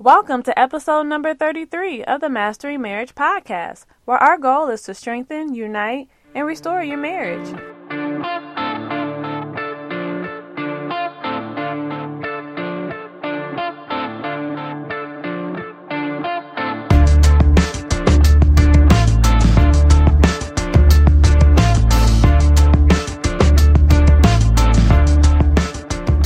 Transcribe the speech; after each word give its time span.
Welcome 0.00 0.44
to 0.44 0.56
episode 0.56 1.08
number 1.08 1.34
33 1.34 2.04
of 2.04 2.20
the 2.20 2.28
Mastering 2.28 2.80
Marriage 2.80 3.16
Podcast, 3.16 3.84
where 4.04 4.16
our 4.16 4.38
goal 4.38 4.68
is 4.68 4.82
to 4.82 4.94
strengthen, 4.94 5.56
unite, 5.56 6.08
and 6.36 6.46
restore 6.46 6.84
your 6.84 6.98
marriage. 6.98 7.48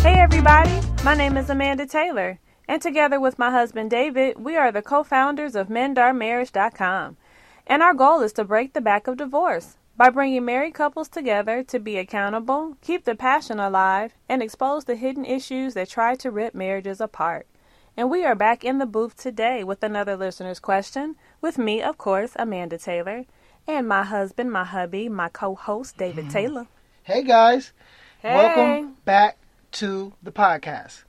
Hey, 0.03 0.21
everybody, 0.21 0.79
my 1.03 1.15
name 1.15 1.39
is 1.39 1.49
Amanda 1.49 1.87
Taylor. 1.87 2.39
And 2.73 2.81
together 2.81 3.21
with 3.21 3.39
my 3.39 3.51
husband 3.51 3.91
David, 3.91 4.43
we 4.43 4.57
are 4.57 4.73
the 4.73 4.81
co 4.81 5.03
founders 5.03 5.55
of 5.55 5.69
MendOurMarriage.com. 5.69 7.19
And 7.67 7.83
our 7.83 7.93
goal 7.93 8.23
is 8.23 8.33
to 8.33 8.45
break 8.45 8.73
the 8.73 8.81
back 8.81 9.07
of 9.07 9.19
divorce 9.19 9.77
by 9.95 10.09
bringing 10.09 10.47
married 10.47 10.73
couples 10.73 11.11
together 11.11 11.63
to 11.65 11.79
be 11.79 11.99
accountable, 11.99 12.79
keep 12.81 13.05
the 13.05 13.15
passion 13.15 13.61
alive, 13.61 14.15
and 14.27 14.43
expose 14.43 14.87
the 14.87 14.95
hidden 14.95 15.27
issues 15.27 15.75
that 15.75 15.91
try 15.91 16.15
to 16.15 16.31
rip 16.31 16.55
marriages 16.55 16.99
apart. 16.99 17.47
And 17.95 18.11
we 18.11 18.25
are 18.25 18.35
back 18.35 18.65
in 18.65 18.79
the 18.79 18.87
booth 18.87 19.19
today 19.19 19.63
with 19.63 19.83
another 19.83 20.17
listener's 20.17 20.59
question, 20.59 21.17
with 21.43 21.59
me, 21.59 21.83
of 21.83 21.99
course, 21.99 22.33
Amanda 22.37 22.79
Taylor, 22.79 23.27
and 23.69 23.87
my 23.87 24.03
husband, 24.03 24.51
my 24.51 24.65
hubby, 24.65 25.11
my 25.11 25.29
co 25.29 25.55
host, 25.55 25.99
David 25.99 26.25
mm-hmm. 26.25 26.33
Taylor. 26.33 26.67
Hey 27.03 27.23
guys, 27.23 27.75
Hey. 28.21 28.35
welcome 28.35 28.97
back 29.05 29.37
to 29.73 30.15
the 30.23 30.33
podcast. 30.33 31.03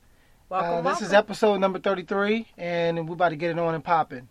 Welcome, 0.54 0.86
Uh, 0.86 0.92
this 0.92 1.02
is 1.02 1.14
episode 1.14 1.60
number 1.60 1.80
33, 1.80 2.46
and 2.60 3.10
we're 3.10 3.16
about 3.16 3.30
to 3.30 3.36
get 3.36 3.50
it 3.50 3.58
on 3.58 3.74
and 3.74 3.84
popping. 3.84 4.28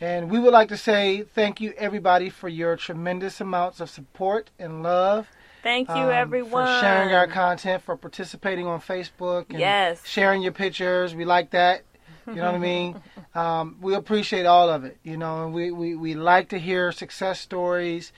And 0.00 0.30
we 0.30 0.38
would 0.38 0.52
like 0.52 0.68
to 0.68 0.76
say 0.76 1.22
thank 1.22 1.60
you, 1.60 1.74
everybody, 1.76 2.30
for 2.30 2.48
your 2.48 2.76
tremendous 2.76 3.40
amounts 3.40 3.80
of 3.80 3.90
support 3.90 4.52
and 4.60 4.84
love. 4.84 5.26
Thank 5.64 5.88
you, 5.88 6.04
um, 6.04 6.10
everyone. 6.10 6.66
For 6.66 6.78
sharing 6.78 7.12
our 7.12 7.26
content, 7.26 7.82
for 7.82 7.96
participating 7.96 8.68
on 8.68 8.80
Facebook, 8.80 9.46
and 9.50 9.58
Yes. 9.58 10.06
sharing 10.06 10.40
your 10.40 10.52
pictures. 10.52 11.16
We 11.16 11.24
like 11.24 11.50
that. 11.50 11.82
You 12.28 12.36
know 12.36 12.46
what 12.46 12.54
I 12.54 12.58
mean? 12.58 13.02
Um, 13.34 13.76
we 13.82 13.94
appreciate 13.94 14.46
all 14.46 14.70
of 14.70 14.84
it, 14.84 14.96
you 15.02 15.18
know, 15.18 15.44
and 15.44 15.52
we, 15.52 15.70
we, 15.70 15.94
we 15.94 16.14
like 16.14 16.48
to 16.50 16.58
hear 16.58 16.90
success 16.90 17.38
stories 17.38 18.10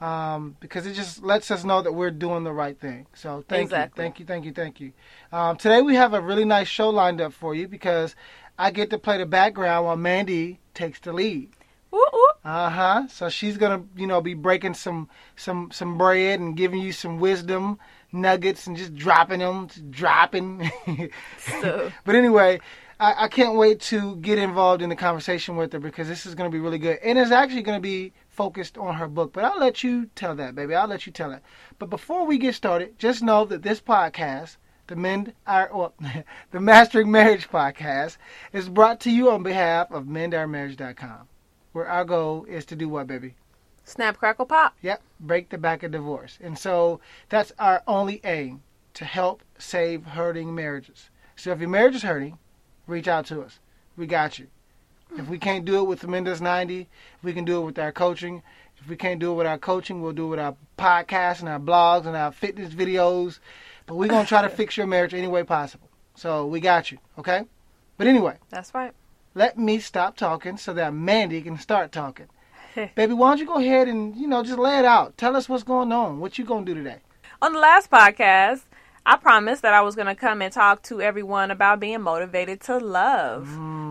um, 0.00 0.56
because 0.60 0.86
it 0.86 0.92
just 0.92 1.22
lets 1.22 1.50
us 1.50 1.64
know 1.64 1.80
that 1.82 1.92
we're 1.92 2.10
doing 2.10 2.44
the 2.44 2.52
right 2.52 2.78
thing. 2.78 3.06
So 3.14 3.44
thank 3.48 3.62
Exactly. 3.64 4.02
you, 4.02 4.04
thank 4.04 4.20
you, 4.20 4.26
thank 4.26 4.44
you, 4.44 4.52
thank 4.52 4.80
you. 4.80 4.92
Um, 5.32 5.56
today 5.56 5.82
we 5.82 5.94
have 5.94 6.14
a 6.14 6.20
really 6.20 6.44
nice 6.44 6.68
show 6.68 6.90
lined 6.90 7.20
up 7.20 7.32
for 7.32 7.54
you 7.54 7.66
because 7.68 8.14
I 8.58 8.70
get 8.70 8.90
to 8.90 8.98
play 8.98 9.18
the 9.18 9.26
background 9.26 9.86
while 9.86 9.96
Mandy 9.96 10.60
takes 10.74 11.00
the 11.00 11.12
lead. 11.12 11.50
Uh 12.44 12.70
huh. 12.70 13.08
So 13.08 13.28
she's 13.28 13.56
gonna, 13.56 13.84
you 13.96 14.06
know, 14.06 14.20
be 14.20 14.34
breaking 14.34 14.74
some 14.74 15.08
some 15.34 15.70
some 15.72 15.96
bread 15.96 16.40
and 16.40 16.56
giving 16.56 16.80
you 16.80 16.92
some 16.92 17.18
wisdom 17.18 17.78
nuggets 18.12 18.66
and 18.66 18.76
just 18.76 18.94
dropping 18.94 19.40
them, 19.40 19.68
just 19.68 19.90
dropping. 19.90 20.70
So- 21.60 21.90
but 22.04 22.14
anyway, 22.14 22.60
I, 22.98 23.24
I 23.24 23.28
can't 23.28 23.56
wait 23.56 23.80
to 23.82 24.16
get 24.16 24.38
involved 24.38 24.82
in 24.82 24.88
the 24.88 24.96
conversation 24.96 25.56
with 25.56 25.72
her 25.72 25.78
because 25.78 26.08
this 26.08 26.26
is 26.26 26.34
gonna 26.34 26.50
be 26.50 26.60
really 26.60 26.78
good, 26.78 26.98
and 27.02 27.18
it's 27.18 27.30
actually 27.30 27.62
gonna 27.62 27.80
be 27.80 28.12
focused 28.28 28.78
on 28.78 28.94
her 28.94 29.08
book. 29.08 29.32
But 29.32 29.44
I'll 29.44 29.58
let 29.58 29.82
you 29.84 30.06
tell 30.14 30.34
that, 30.36 30.54
baby. 30.54 30.74
I'll 30.74 30.88
let 30.88 31.06
you 31.06 31.12
tell 31.12 31.32
it. 31.32 31.42
But 31.78 31.90
before 31.90 32.26
we 32.26 32.38
get 32.38 32.54
started, 32.54 32.98
just 32.98 33.22
know 33.22 33.44
that 33.46 33.62
this 33.62 33.80
podcast. 33.80 34.56
The 34.88 34.94
Mend 34.94 35.32
Our 35.48 35.68
well, 35.74 35.94
the 36.52 36.60
Mastering 36.60 37.10
Marriage 37.10 37.48
podcast 37.48 38.18
is 38.52 38.68
brought 38.68 39.00
to 39.00 39.10
you 39.10 39.32
on 39.32 39.42
behalf 39.42 39.90
of 39.90 40.04
MendOurMarriage.com 40.04 41.26
where 41.76 41.86
our 41.86 42.06
goal 42.06 42.46
is 42.46 42.64
to 42.64 42.74
do 42.74 42.88
what, 42.88 43.06
baby? 43.06 43.34
Snap, 43.84 44.16
crackle, 44.16 44.46
pop. 44.46 44.74
Yep, 44.80 45.02
break 45.20 45.50
the 45.50 45.58
back 45.58 45.82
of 45.82 45.90
divorce. 45.90 46.38
And 46.40 46.58
so 46.58 47.00
that's 47.28 47.52
our 47.58 47.82
only 47.86 48.22
aim 48.24 48.62
to 48.94 49.04
help 49.04 49.42
save 49.58 50.06
hurting 50.06 50.54
marriages. 50.54 51.10
So 51.36 51.52
if 51.52 51.60
your 51.60 51.68
marriage 51.68 51.94
is 51.94 52.02
hurting, 52.02 52.38
reach 52.86 53.08
out 53.08 53.26
to 53.26 53.42
us. 53.42 53.58
We 53.96 54.06
got 54.06 54.38
you. 54.38 54.46
If 55.16 55.28
we 55.28 55.38
can't 55.38 55.64
do 55.64 55.78
it 55.78 55.84
with 55.84 56.06
Mendes 56.06 56.40
90, 56.40 56.88
we 57.22 57.32
can 57.32 57.44
do 57.44 57.62
it 57.62 57.64
with 57.64 57.78
our 57.78 57.92
coaching. 57.92 58.42
If 58.78 58.88
we 58.88 58.96
can't 58.96 59.20
do 59.20 59.32
it 59.32 59.36
with 59.36 59.46
our 59.46 59.58
coaching, 59.58 60.02
we'll 60.02 60.12
do 60.12 60.26
it 60.26 60.30
with 60.30 60.38
our 60.40 60.56
podcasts 60.78 61.40
and 61.40 61.48
our 61.48 61.60
blogs 61.60 62.06
and 62.06 62.16
our 62.16 62.32
fitness 62.32 62.74
videos. 62.74 63.38
But 63.86 63.94
we're 63.94 64.08
going 64.08 64.24
to 64.24 64.28
try 64.28 64.42
to 64.42 64.48
fix 64.48 64.76
your 64.76 64.86
marriage 64.86 65.14
any 65.14 65.28
way 65.28 65.44
possible. 65.44 65.88
So 66.14 66.46
we 66.46 66.60
got 66.60 66.90
you, 66.90 66.98
okay? 67.18 67.44
But 67.96 68.06
anyway, 68.06 68.36
That's 68.50 68.74
right. 68.74 68.92
let 69.34 69.58
me 69.58 69.78
stop 69.78 70.16
talking 70.16 70.56
so 70.56 70.74
that 70.74 70.92
Mandy 70.92 71.40
can 71.40 71.58
start 71.58 71.92
talking. 71.92 72.26
Baby, 72.94 73.14
why 73.14 73.30
don't 73.30 73.38
you 73.38 73.46
go 73.46 73.56
ahead 73.58 73.88
and, 73.88 74.14
you 74.16 74.26
know, 74.26 74.42
just 74.42 74.58
lay 74.58 74.78
it 74.78 74.84
out. 74.84 75.16
Tell 75.16 75.34
us 75.36 75.48
what's 75.48 75.62
going 75.62 75.92
on. 75.92 76.20
What 76.20 76.36
you 76.36 76.44
going 76.44 76.66
to 76.66 76.74
do 76.74 76.82
today? 76.82 76.98
On 77.40 77.52
the 77.52 77.58
last 77.58 77.90
podcast, 77.90 78.62
I 79.08 79.16
promised 79.16 79.62
that 79.62 79.72
I 79.72 79.82
was 79.82 79.94
going 79.94 80.08
to 80.08 80.16
come 80.16 80.42
and 80.42 80.52
talk 80.52 80.82
to 80.84 81.00
everyone 81.00 81.52
about 81.52 81.78
being 81.78 82.00
motivated 82.00 82.60
to 82.62 82.78
love. 82.78 83.48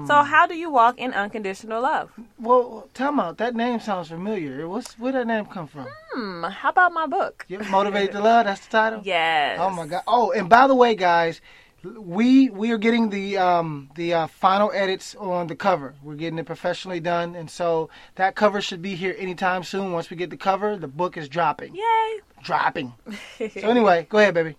So, 0.08 0.24
how 0.24 0.46
do 0.46 0.56
you 0.56 0.70
walk 0.70 1.00
in 1.00 1.14
unconditional 1.14 1.82
love? 1.82 2.12
Well, 2.38 2.90
tell 2.94 3.14
me, 3.14 3.24
that 3.38 3.56
name 3.56 3.80
sounds 3.80 4.10
familiar. 4.10 4.68
What's 4.68 5.00
Where 5.00 5.14
that 5.14 5.26
name 5.26 5.46
come 5.46 5.68
from? 5.68 5.88
Hmm, 6.12 6.44
how 6.44 6.70
about 6.70 6.92
my 6.92 7.08
book? 7.08 7.46
Motivated 7.70 8.12
to 8.12 8.20
Love, 8.20 8.46
that's 8.46 8.66
the 8.66 8.72
title? 8.72 9.02
Yes. 9.06 9.58
Oh, 9.62 9.70
my 9.70 9.88
God. 9.88 10.04
Oh, 10.06 10.32
and 10.32 10.50
by 10.50 10.68
the 10.68 10.76
way, 10.76 10.96
guys, 10.96 11.40
we 11.84 12.50
we 12.50 12.72
are 12.72 12.78
getting 12.78 13.10
the 13.10 13.38
um 13.38 13.90
the 13.96 14.14
uh, 14.14 14.28
final 14.28 14.72
edits 14.74 15.16
on 15.16 15.48
the 15.48 15.56
cover. 15.56 15.94
We're 16.04 16.16
getting 16.16 16.40
it 16.40 16.46
professionally 16.46 17.00
done, 17.00 17.36
and 17.36 17.50
so 17.50 17.90
that 18.16 18.36
cover 18.36 18.60
should 18.60 18.82
be 18.82 18.96
here 18.96 19.16
anytime 19.18 19.64
soon. 19.64 19.92
Once 19.92 20.10
we 20.10 20.18
get 20.18 20.30
the 20.30 20.38
cover, 20.38 20.76
the 20.78 20.88
book 20.88 21.16
is 21.16 21.30
dropping. 21.30 21.76
Yay. 21.76 22.20
Dropping. 22.44 22.94
So 23.38 23.70
anyway, 23.70 24.08
go 24.10 24.18
ahead, 24.18 24.34
baby. 24.34 24.56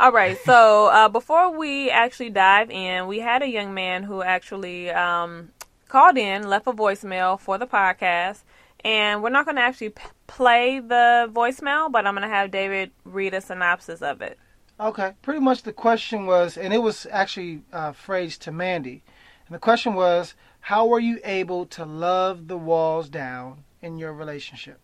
All 0.00 0.12
right. 0.12 0.38
So, 0.46 0.86
uh, 0.86 1.10
before 1.10 1.54
we 1.54 1.90
actually 1.90 2.30
dive 2.30 2.70
in, 2.70 3.06
we 3.06 3.20
had 3.20 3.42
a 3.42 3.46
young 3.46 3.74
man 3.74 4.02
who 4.02 4.22
actually 4.22 4.90
um, 4.90 5.50
called 5.88 6.16
in, 6.16 6.48
left 6.48 6.66
a 6.66 6.72
voicemail 6.72 7.38
for 7.38 7.58
the 7.58 7.66
podcast. 7.66 8.44
And 8.82 9.22
we're 9.22 9.28
not 9.28 9.44
going 9.44 9.56
to 9.56 9.62
actually 9.62 9.90
p- 9.90 10.02
play 10.26 10.80
the 10.80 11.30
voicemail, 11.30 11.92
but 11.92 12.06
I'm 12.06 12.14
going 12.14 12.26
to 12.26 12.34
have 12.34 12.50
David 12.50 12.92
read 13.04 13.34
a 13.34 13.42
synopsis 13.42 14.00
of 14.00 14.22
it. 14.22 14.38
Okay, 14.80 15.12
pretty 15.20 15.40
much 15.40 15.64
the 15.64 15.72
question 15.74 16.24
was, 16.24 16.56
and 16.56 16.72
it 16.72 16.78
was 16.78 17.06
actually 17.10 17.60
uh, 17.70 17.92
phrased 17.92 18.40
to 18.42 18.52
Mandy, 18.52 19.02
and 19.46 19.54
the 19.54 19.58
question 19.58 19.92
was, 19.92 20.34
how 20.60 20.86
were 20.86 20.98
you 20.98 21.20
able 21.24 21.66
to 21.66 21.84
love 21.84 22.48
the 22.48 22.56
walls 22.56 23.10
down 23.10 23.64
in 23.82 23.98
your 23.98 24.14
relationship? 24.14 24.80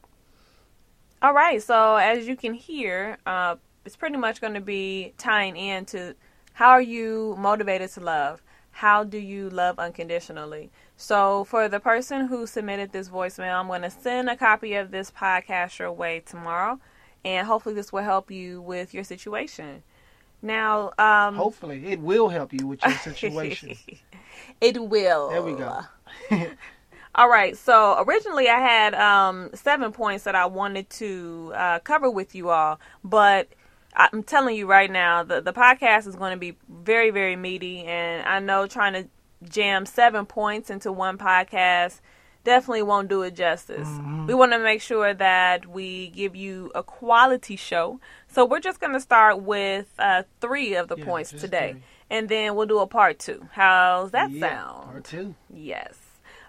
All 1.22 1.32
right, 1.32 1.62
so 1.62 1.96
as 1.96 2.28
you 2.28 2.36
can 2.36 2.52
hear, 2.52 3.16
uh, 3.24 3.56
it's 3.86 3.96
pretty 3.96 4.16
much 4.16 4.40
going 4.40 4.54
to 4.54 4.60
be 4.60 5.14
tying 5.16 5.56
into 5.56 6.14
how 6.54 6.70
are 6.70 6.82
you 6.82 7.36
motivated 7.38 7.90
to 7.92 8.00
love? 8.00 8.42
How 8.72 9.04
do 9.04 9.18
you 9.18 9.48
love 9.48 9.78
unconditionally? 9.78 10.70
So, 10.96 11.44
for 11.44 11.68
the 11.68 11.80
person 11.80 12.26
who 12.26 12.46
submitted 12.46 12.92
this 12.92 13.08
voicemail, 13.08 13.54
I'm 13.54 13.68
going 13.68 13.82
to 13.82 13.90
send 13.90 14.28
a 14.28 14.36
copy 14.36 14.74
of 14.74 14.90
this 14.90 15.10
podcast 15.10 15.78
your 15.78 15.92
way 15.92 16.20
tomorrow, 16.24 16.80
and 17.24 17.46
hopefully, 17.46 17.74
this 17.74 17.92
will 17.92 18.02
help 18.02 18.30
you 18.30 18.60
with 18.60 18.92
your 18.92 19.04
situation. 19.04 19.82
Now, 20.42 20.92
um, 20.98 21.36
Hopefully, 21.36 21.86
it 21.86 22.00
will 22.00 22.28
help 22.28 22.52
you 22.52 22.66
with 22.66 22.82
your 22.82 22.92
situation. 22.98 23.76
it 24.60 24.82
will. 24.82 25.30
There 25.30 25.42
we 25.42 25.54
go. 25.54 25.80
All 27.16 27.30
right. 27.30 27.56
So 27.56 27.96
originally 28.06 28.46
I 28.50 28.58
had 28.60 28.94
um, 28.94 29.48
seven 29.54 29.90
points 29.90 30.24
that 30.24 30.34
I 30.34 30.44
wanted 30.44 30.90
to 30.90 31.52
uh, 31.54 31.78
cover 31.78 32.10
with 32.10 32.34
you 32.34 32.50
all, 32.50 32.78
but 33.02 33.48
I'm 33.96 34.22
telling 34.22 34.56
you 34.56 34.66
right 34.66 34.90
now, 34.90 35.22
the 35.22 35.40
the 35.40 35.52
podcast 35.52 36.06
is 36.06 36.16
going 36.16 36.32
to 36.32 36.36
be 36.38 36.56
very 36.68 37.10
very 37.10 37.36
meaty, 37.36 37.82
and 37.84 38.26
I 38.26 38.40
know 38.40 38.66
trying 38.66 38.92
to 38.94 39.08
jam 39.48 39.86
seven 39.86 40.26
points 40.26 40.70
into 40.70 40.90
one 40.92 41.18
podcast 41.18 42.00
definitely 42.44 42.82
won't 42.82 43.08
do 43.08 43.22
it 43.22 43.34
justice. 43.34 43.88
We 44.28 44.32
want 44.34 44.52
to 44.52 44.58
make 44.60 44.80
sure 44.80 45.12
that 45.12 45.66
we 45.66 46.08
give 46.10 46.36
you 46.36 46.70
a 46.76 46.82
quality 46.84 47.56
show. 47.56 47.98
So 48.28 48.44
we're 48.44 48.60
just 48.60 48.78
going 48.80 48.92
to 48.92 49.00
start 49.00 49.42
with 49.42 49.86
uh, 49.98 50.22
three 50.40 50.74
of 50.76 50.86
the 50.88 50.96
Yeah, 50.96 51.04
points 51.04 51.32
today, 51.32 51.72
three. 51.72 51.82
and 52.08 52.28
then 52.28 52.54
we'll 52.54 52.66
do 52.66 52.78
a 52.78 52.86
part 52.86 53.18
two. 53.18 53.48
How's 53.52 54.12
that 54.12 54.30
Yeah, 54.30 54.40
sound? 54.40 54.90
Part 54.92 55.04
two. 55.04 55.34
Yes. 55.52 55.94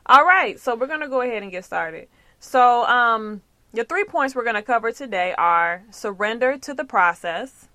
All 0.05 0.23
right, 0.23 0.59
so 0.59 0.75
we're 0.75 0.87
going 0.87 1.01
to 1.01 1.09
go 1.09 1.21
ahead 1.21 1.41
and 1.41 1.51
get 1.51 1.65
started. 1.65 2.07
So, 2.39 2.85
um, 2.85 3.41
the 3.77 3.83
three 3.83 4.03
points 4.05 4.33
we're 4.33 4.43
going 4.43 4.55
to 4.55 4.63
cover 4.63 4.91
today 4.91 5.35
are 5.37 5.83
surrender 5.91 6.57
to 6.57 6.73
the 6.73 6.83
process, 6.83 7.67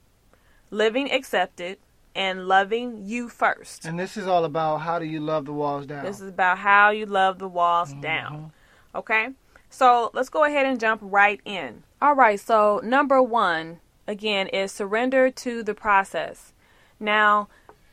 living 0.69 1.09
accepted, 1.13 1.79
and 2.13 2.49
loving 2.49 3.07
you 3.07 3.29
first. 3.29 3.85
And 3.85 4.01
this 4.01 4.17
is 4.17 4.27
all 4.27 4.45
about 4.45 4.79
how 4.79 4.99
do 4.99 5.05
you 5.05 5.21
love 5.21 5.45
the 5.45 5.53
walls 5.53 5.87
down. 5.87 6.05
This 6.05 6.21
is 6.21 6.29
about 6.29 6.59
how 6.59 6.91
you 6.91 7.07
love 7.07 7.39
the 7.39 7.47
walls 7.47 7.93
mm-hmm. 7.93 8.01
down. 8.01 8.53
Okay? 8.97 9.29
So 9.71 10.11
let's 10.13 10.29
go 10.29 10.43
ahead 10.43 10.67
and 10.67 10.81
jump 10.81 11.01
right 11.05 11.41
in. 11.45 11.85
All 12.03 12.17
right, 12.17 12.41
so 12.41 12.81
number 12.83 13.23
one, 13.23 13.79
again, 14.09 14.49
is 14.49 14.73
surrender 14.73 15.31
to 15.31 15.63
the 15.63 15.73
process. 15.73 16.53
Now, 16.99 17.49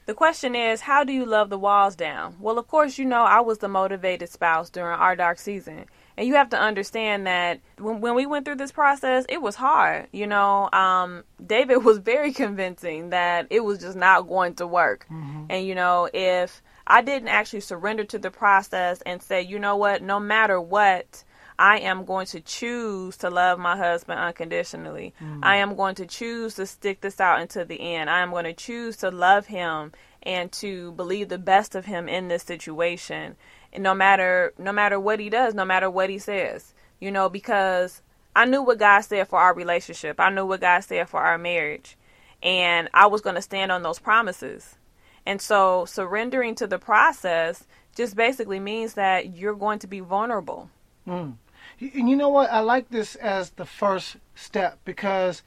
The 0.09 0.15
question 0.15 0.55
is, 0.55 0.81
how 0.81 1.03
do 1.03 1.13
you 1.13 1.23
love 1.23 1.51
the 1.51 1.59
walls 1.59 1.95
down? 1.95 2.35
Well, 2.39 2.57
of 2.57 2.67
course, 2.67 2.97
you 2.97 3.05
know 3.05 3.25
I 3.25 3.41
was 3.41 3.59
the 3.59 3.67
motivated 3.67 4.27
spouse 4.29 4.71
during 4.71 4.97
our 4.97 5.15
dark 5.15 5.37
season. 5.37 5.85
And 6.19 6.27
you 6.27 6.35
have 6.35 6.49
to 6.49 6.59
understand 6.59 7.27
that 7.27 7.61
when, 7.77 8.01
when 8.01 8.13
we 8.13 8.25
went 8.25 8.43
through 8.43 8.57
this 8.57 8.73
process, 8.73 9.25
it 9.29 9.41
was 9.41 9.55
hard. 9.55 10.09
You 10.11 10.27
know, 10.27 10.69
um, 10.73 11.23
David 11.43 11.77
was 11.85 11.99
very 11.99 12.33
convincing 12.33 13.11
that 13.11 13.47
it 13.49 13.61
was 13.61 13.79
just 13.79 13.95
not 13.95 14.27
going 14.27 14.55
to 14.55 14.67
work. 14.67 15.05
Mm-hmm. 15.09 15.45
And, 15.49 15.65
you 15.65 15.75
know, 15.75 16.09
if 16.13 16.61
I 16.85 17.03
didn't 17.03 17.29
actually 17.29 17.61
surrender 17.61 18.03
to 18.03 18.19
the 18.19 18.31
process 18.31 19.01
and 19.05 19.23
say, 19.23 19.43
you 19.43 19.59
know 19.59 19.77
what, 19.77 20.01
no 20.01 20.19
matter 20.19 20.59
what, 20.59 21.23
I 21.57 21.79
am 21.79 22.03
going 22.03 22.25
to 22.27 22.41
choose 22.41 23.15
to 23.17 23.29
love 23.29 23.57
my 23.57 23.77
husband 23.77 24.19
unconditionally. 24.19 25.13
Mm. 25.21 25.39
I 25.41 25.57
am 25.57 25.77
going 25.77 25.95
to 25.95 26.05
choose 26.05 26.55
to 26.55 26.65
stick 26.65 26.99
this 26.99 27.21
out 27.21 27.39
until 27.39 27.63
the 27.63 27.79
end. 27.79 28.09
I 28.09 28.19
am 28.19 28.31
going 28.31 28.43
to 28.43 28.53
choose 28.53 28.97
to 28.97 29.09
love 29.09 29.47
him 29.47 29.93
and 30.23 30.51
to 30.53 30.91
believe 30.93 31.29
the 31.29 31.37
best 31.37 31.75
of 31.75 31.85
him 31.85 32.09
in 32.09 32.27
this 32.27 32.43
situation. 32.43 33.37
No 33.77 33.93
matter 33.93 34.53
no 34.57 34.71
matter 34.71 34.99
what 34.99 35.19
he 35.19 35.29
does, 35.29 35.53
no 35.53 35.65
matter 35.65 35.89
what 35.89 36.09
he 36.09 36.17
says. 36.17 36.73
You 36.99 37.11
know, 37.11 37.29
because 37.29 38.01
I 38.35 38.45
knew 38.45 38.61
what 38.61 38.79
God 38.79 39.01
said 39.01 39.27
for 39.27 39.39
our 39.39 39.53
relationship. 39.53 40.19
I 40.19 40.29
knew 40.29 40.45
what 40.45 40.61
God 40.61 40.81
said 40.81 41.09
for 41.09 41.19
our 41.19 41.37
marriage. 41.37 41.97
And 42.41 42.89
I 42.93 43.07
was 43.07 43.21
going 43.21 43.35
to 43.35 43.41
stand 43.41 43.71
on 43.71 43.83
those 43.83 43.99
promises. 43.99 44.77
And 45.25 45.41
so 45.41 45.85
surrendering 45.85 46.55
to 46.55 46.67
the 46.67 46.79
process 46.79 47.67
just 47.95 48.15
basically 48.15 48.59
means 48.59 48.93
that 48.93 49.35
you're 49.35 49.55
going 49.55 49.79
to 49.79 49.87
be 49.87 49.99
vulnerable. 49.99 50.69
Mm. 51.07 51.35
And 51.81 52.09
you 52.09 52.15
know 52.15 52.29
what? 52.29 52.51
I 52.51 52.59
like 52.59 52.89
this 52.89 53.15
as 53.15 53.51
the 53.51 53.65
first 53.65 54.17
step 54.35 54.79
because 54.85 55.43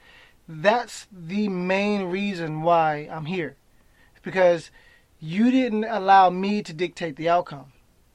that's 0.49 1.07
the 1.11 1.49
main 1.49 2.05
reason 2.05 2.63
why 2.63 3.09
I'm 3.11 3.27
here. 3.27 3.57
Because 4.23 4.71
you 5.19 5.51
didn't 5.51 5.85
allow 5.85 6.31
me 6.31 6.63
to 6.63 6.73
dictate 6.73 7.17
the 7.17 7.29
outcome, 7.29 7.72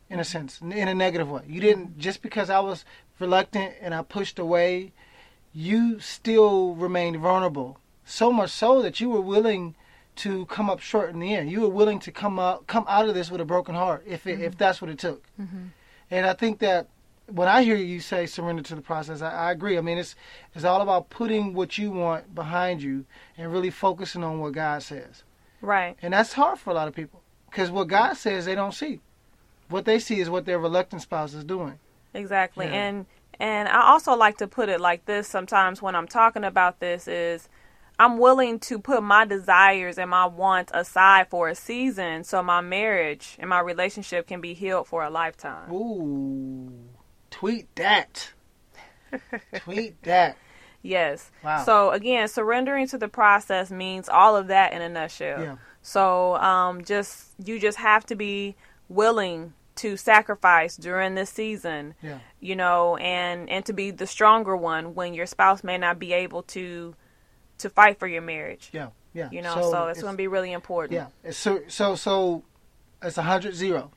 in 0.09 0.19
a 0.19 0.23
sense, 0.23 0.61
in 0.61 0.87
a 0.87 0.93
negative 0.93 1.29
way. 1.29 1.43
You 1.47 1.61
didn't, 1.61 1.97
just 1.97 2.21
because 2.21 2.49
I 2.49 2.59
was 2.59 2.85
reluctant 3.19 3.73
and 3.81 3.93
I 3.93 4.01
pushed 4.01 4.39
away, 4.39 4.93
you 5.53 5.99
still 5.99 6.75
remained 6.75 7.17
vulnerable. 7.17 7.79
So 8.05 8.31
much 8.31 8.51
so 8.51 8.81
that 8.81 8.99
you 8.99 9.09
were 9.09 9.21
willing 9.21 9.75
to 10.17 10.45
come 10.47 10.69
up 10.69 10.79
short 10.79 11.09
in 11.09 11.19
the 11.19 11.33
end. 11.33 11.51
You 11.51 11.61
were 11.61 11.69
willing 11.69 11.99
to 11.99 12.11
come 12.11 12.39
out 12.39 12.67
come 12.67 12.85
out 12.87 13.07
of 13.07 13.15
this 13.15 13.29
with 13.29 13.41
a 13.41 13.45
broken 13.45 13.75
heart, 13.75 14.03
if 14.07 14.25
it, 14.25 14.35
mm-hmm. 14.35 14.43
if 14.43 14.57
that's 14.57 14.81
what 14.81 14.89
it 14.89 14.99
took. 14.99 15.23
Mm-hmm. 15.39 15.67
And 16.09 16.25
I 16.25 16.33
think 16.33 16.59
that 16.59 16.87
when 17.27 17.47
I 17.47 17.63
hear 17.63 17.75
you 17.75 17.99
say 17.99 18.25
surrender 18.25 18.63
to 18.63 18.75
the 18.75 18.81
process, 18.81 19.21
I, 19.21 19.31
I, 19.31 19.51
agree. 19.51 19.77
I 19.77 19.81
mean, 19.81 19.97
it's 19.97 20.15
it's 20.55 20.63
all 20.63 20.81
about 20.81 21.09
putting 21.09 21.53
what 21.53 21.77
you 21.77 21.91
want 21.91 22.33
behind 22.33 22.81
you 22.81 23.05
and 23.37 23.51
really 23.51 23.69
focusing 23.69 24.23
on 24.23 24.39
what 24.39 24.53
God 24.53 24.81
says. 24.83 25.23
Right. 25.61 25.97
And 26.01 26.13
that's 26.13 26.33
hard 26.33 26.59
for 26.59 26.69
a 26.69 26.73
lot 26.73 26.87
of 26.87 26.95
people 26.95 27.21
because 27.49 27.69
what 27.69 27.87
God 27.87 28.13
says 28.13 28.45
they 28.45 28.55
don't 28.55 28.73
see. 28.73 29.01
What 29.69 29.85
they 29.85 29.99
see 29.99 30.19
is 30.19 30.29
what 30.29 30.45
their 30.45 30.59
reluctant 30.59 31.01
spouse 31.01 31.33
is 31.33 31.43
doing. 31.43 31.79
Exactly. 32.13 32.65
Yeah. 32.65 32.73
And 32.73 33.05
and 33.39 33.69
I 33.69 33.91
also 33.91 34.15
like 34.15 34.37
to 34.37 34.47
put 34.47 34.69
it 34.69 34.81
like 34.81 35.05
this 35.05 35.27
sometimes 35.27 35.81
when 35.81 35.95
I'm 35.95 36.07
talking 36.07 36.43
about 36.43 36.79
this 36.79 37.07
is 37.07 37.47
I'm 37.99 38.17
willing 38.17 38.59
to 38.61 38.79
put 38.79 39.01
my 39.03 39.25
desires 39.25 39.97
and 39.97 40.11
my 40.11 40.25
wants 40.25 40.71
aside 40.73 41.29
for 41.29 41.49
a 41.49 41.55
season 41.55 42.23
so 42.23 42.43
my 42.43 42.61
marriage 42.61 43.35
and 43.39 43.49
my 43.49 43.59
relationship 43.59 44.27
can 44.27 44.41
be 44.41 44.53
healed 44.53 44.87
for 44.87 45.03
a 45.03 45.09
lifetime. 45.09 45.71
Ooh. 45.71 46.71
Tweet 47.29 47.73
that. 47.75 48.31
Tweet 49.59 50.01
that. 50.03 50.37
Yes. 50.81 51.31
Wow. 51.43 51.63
So 51.63 51.91
again, 51.91 52.27
surrendering 52.27 52.87
to 52.87 52.97
the 52.97 53.07
process 53.07 53.71
means 53.71 54.09
all 54.09 54.35
of 54.35 54.47
that 54.47 54.73
in 54.73 54.81
a 54.81 54.89
nutshell. 54.89 55.43
Yeah. 55.43 55.55
So 55.81 56.35
um, 56.37 56.83
just 56.83 57.31
you 57.43 57.59
just 57.59 57.77
have 57.77 58.05
to 58.07 58.15
be 58.15 58.55
willing 58.89 59.53
to 59.77 59.97
sacrifice 59.97 60.75
during 60.77 61.15
this 61.15 61.29
season. 61.29 61.95
Yeah. 62.01 62.19
You 62.39 62.55
know, 62.55 62.97
and 62.97 63.49
and 63.49 63.65
to 63.65 63.73
be 63.73 63.91
the 63.91 64.07
stronger 64.07 64.55
one 64.55 64.95
when 64.95 65.13
your 65.13 65.25
spouse 65.25 65.63
may 65.63 65.77
not 65.77 65.99
be 65.99 66.13
able 66.13 66.43
to 66.43 66.95
to 67.59 67.69
fight 67.69 67.99
for 67.99 68.07
your 68.07 68.21
marriage. 68.21 68.69
Yeah. 68.71 68.89
Yeah. 69.13 69.29
You 69.31 69.41
know, 69.41 69.55
so, 69.55 69.71
so 69.71 69.87
it's, 69.87 69.97
it's 69.97 70.03
going 70.03 70.13
to 70.13 70.17
be 70.17 70.27
really 70.27 70.51
important. 70.51 70.93
Yeah. 71.23 71.31
So 71.31 71.61
so 71.67 71.95
so 71.95 72.43
it's 73.01 73.17
a 73.17 73.23
hundred 73.23 73.55
zero. 73.55 73.91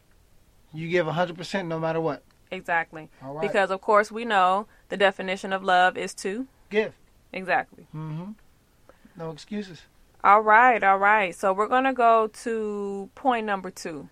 You 0.72 0.88
give 0.88 1.06
a 1.06 1.12
hundred 1.12 1.36
percent 1.36 1.68
no 1.68 1.78
matter 1.78 2.00
what. 2.00 2.22
Exactly. 2.50 3.08
Because 3.40 3.70
of 3.70 3.80
course 3.80 4.10
we 4.10 4.24
know 4.24 4.66
the 4.88 4.96
definition 4.96 5.52
of 5.52 5.62
love 5.62 5.96
is 5.96 6.14
to 6.14 6.46
give. 6.68 6.94
Exactly. 7.32 7.86
mm-hmm 7.94 8.32
No 9.16 9.30
excuses. 9.30 9.82
All 10.22 10.42
right, 10.42 10.82
all 10.82 10.98
right. 10.98 11.34
So 11.34 11.52
we're 11.52 11.68
going 11.68 11.84
to 11.84 11.92
go 11.92 12.28
to 12.42 13.08
point 13.14 13.46
number 13.46 13.70
2. 13.70 14.08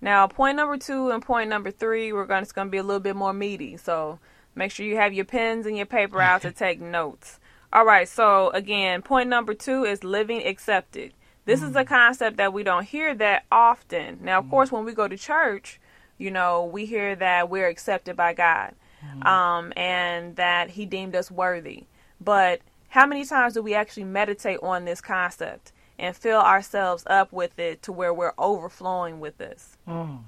Now, 0.00 0.26
point 0.26 0.56
number 0.56 0.76
2 0.76 1.10
and 1.10 1.22
point 1.22 1.48
number 1.48 1.70
3, 1.70 2.12
we're 2.12 2.26
going 2.26 2.40
to, 2.40 2.42
it's 2.42 2.52
going 2.52 2.68
to 2.68 2.70
be 2.70 2.78
a 2.78 2.82
little 2.82 3.00
bit 3.00 3.16
more 3.16 3.32
meaty. 3.32 3.76
So, 3.76 4.18
make 4.54 4.70
sure 4.70 4.86
you 4.86 4.96
have 4.96 5.12
your 5.12 5.24
pens 5.24 5.66
and 5.66 5.76
your 5.76 5.86
paper 5.86 6.20
out 6.20 6.42
to 6.42 6.50
take 6.52 6.80
notes. 6.80 7.40
All 7.72 7.84
right, 7.84 8.08
so 8.08 8.50
again, 8.50 9.02
point 9.02 9.28
number 9.28 9.54
2 9.54 9.84
is 9.84 10.04
living 10.04 10.46
accepted. 10.46 11.12
This 11.44 11.60
mm. 11.60 11.70
is 11.70 11.76
a 11.76 11.84
mm. 11.84 11.88
concept 11.88 12.36
that 12.36 12.52
we 12.52 12.62
don't 12.62 12.84
hear 12.84 13.14
that 13.14 13.44
often. 13.50 14.18
Now, 14.22 14.38
of 14.38 14.46
mm. 14.46 14.50
course, 14.50 14.70
when 14.70 14.84
we 14.84 14.92
go 14.92 15.08
to 15.08 15.16
church, 15.16 15.80
you 16.18 16.30
know, 16.30 16.64
we 16.64 16.86
hear 16.86 17.16
that 17.16 17.50
we're 17.50 17.68
accepted 17.68 18.16
by 18.16 18.34
God 18.34 18.74
mm-hmm. 19.04 19.26
um, 19.26 19.72
and 19.76 20.36
that 20.36 20.70
He 20.70 20.86
deemed 20.86 21.14
us 21.14 21.30
worthy. 21.30 21.84
But 22.20 22.60
how 22.88 23.06
many 23.06 23.24
times 23.24 23.54
do 23.54 23.62
we 23.62 23.74
actually 23.74 24.04
meditate 24.04 24.58
on 24.62 24.84
this 24.84 25.00
concept 25.00 25.72
and 25.98 26.16
fill 26.16 26.40
ourselves 26.40 27.04
up 27.06 27.32
with 27.32 27.58
it 27.58 27.82
to 27.82 27.92
where 27.92 28.12
we're 28.12 28.34
overflowing 28.38 29.20
with 29.20 29.38
this? 29.38 29.76
Mm. 29.88 30.24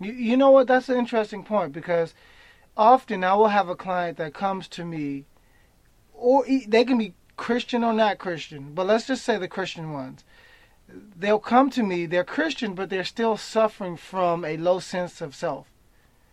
You, 0.00 0.12
you 0.12 0.36
know 0.36 0.50
what? 0.50 0.66
That's 0.66 0.88
an 0.88 0.98
interesting 0.98 1.44
point 1.44 1.72
because 1.72 2.14
often 2.76 3.24
I 3.24 3.34
will 3.34 3.48
have 3.48 3.68
a 3.68 3.76
client 3.76 4.16
that 4.18 4.34
comes 4.34 4.68
to 4.68 4.84
me, 4.84 5.24
or 6.14 6.44
they 6.66 6.84
can 6.84 6.98
be 6.98 7.14
Christian 7.36 7.84
or 7.84 7.92
not 7.92 8.18
Christian, 8.18 8.72
but 8.74 8.86
let's 8.86 9.06
just 9.06 9.24
say 9.24 9.38
the 9.38 9.48
Christian 9.48 9.92
ones 9.92 10.24
they'll 11.16 11.38
come 11.38 11.70
to 11.70 11.82
me, 11.82 12.06
they're 12.06 12.24
Christian, 12.24 12.74
but 12.74 12.90
they're 12.90 13.04
still 13.04 13.36
suffering 13.36 13.96
from 13.96 14.44
a 14.44 14.56
low 14.56 14.78
sense 14.78 15.20
of 15.20 15.34
self 15.34 15.66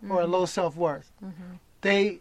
mm-hmm. 0.03 0.11
or 0.11 0.21
a 0.21 0.27
low 0.27 0.45
self 0.45 0.75
worth. 0.75 1.11
Mm-hmm. 1.23 1.55
They, 1.81 2.19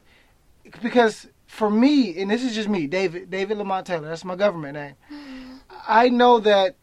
because 0.82 1.28
for 1.46 1.70
me, 1.70 2.20
and 2.20 2.30
this 2.30 2.44
is 2.44 2.54
just 2.54 2.68
me, 2.68 2.86
David, 2.86 3.30
David 3.30 3.58
Lamont 3.58 3.86
Taylor, 3.86 4.08
that's 4.08 4.24
my 4.24 4.36
government 4.36 4.74
name. 4.74 4.94
I 5.86 6.08
know 6.08 6.40
that 6.40 6.76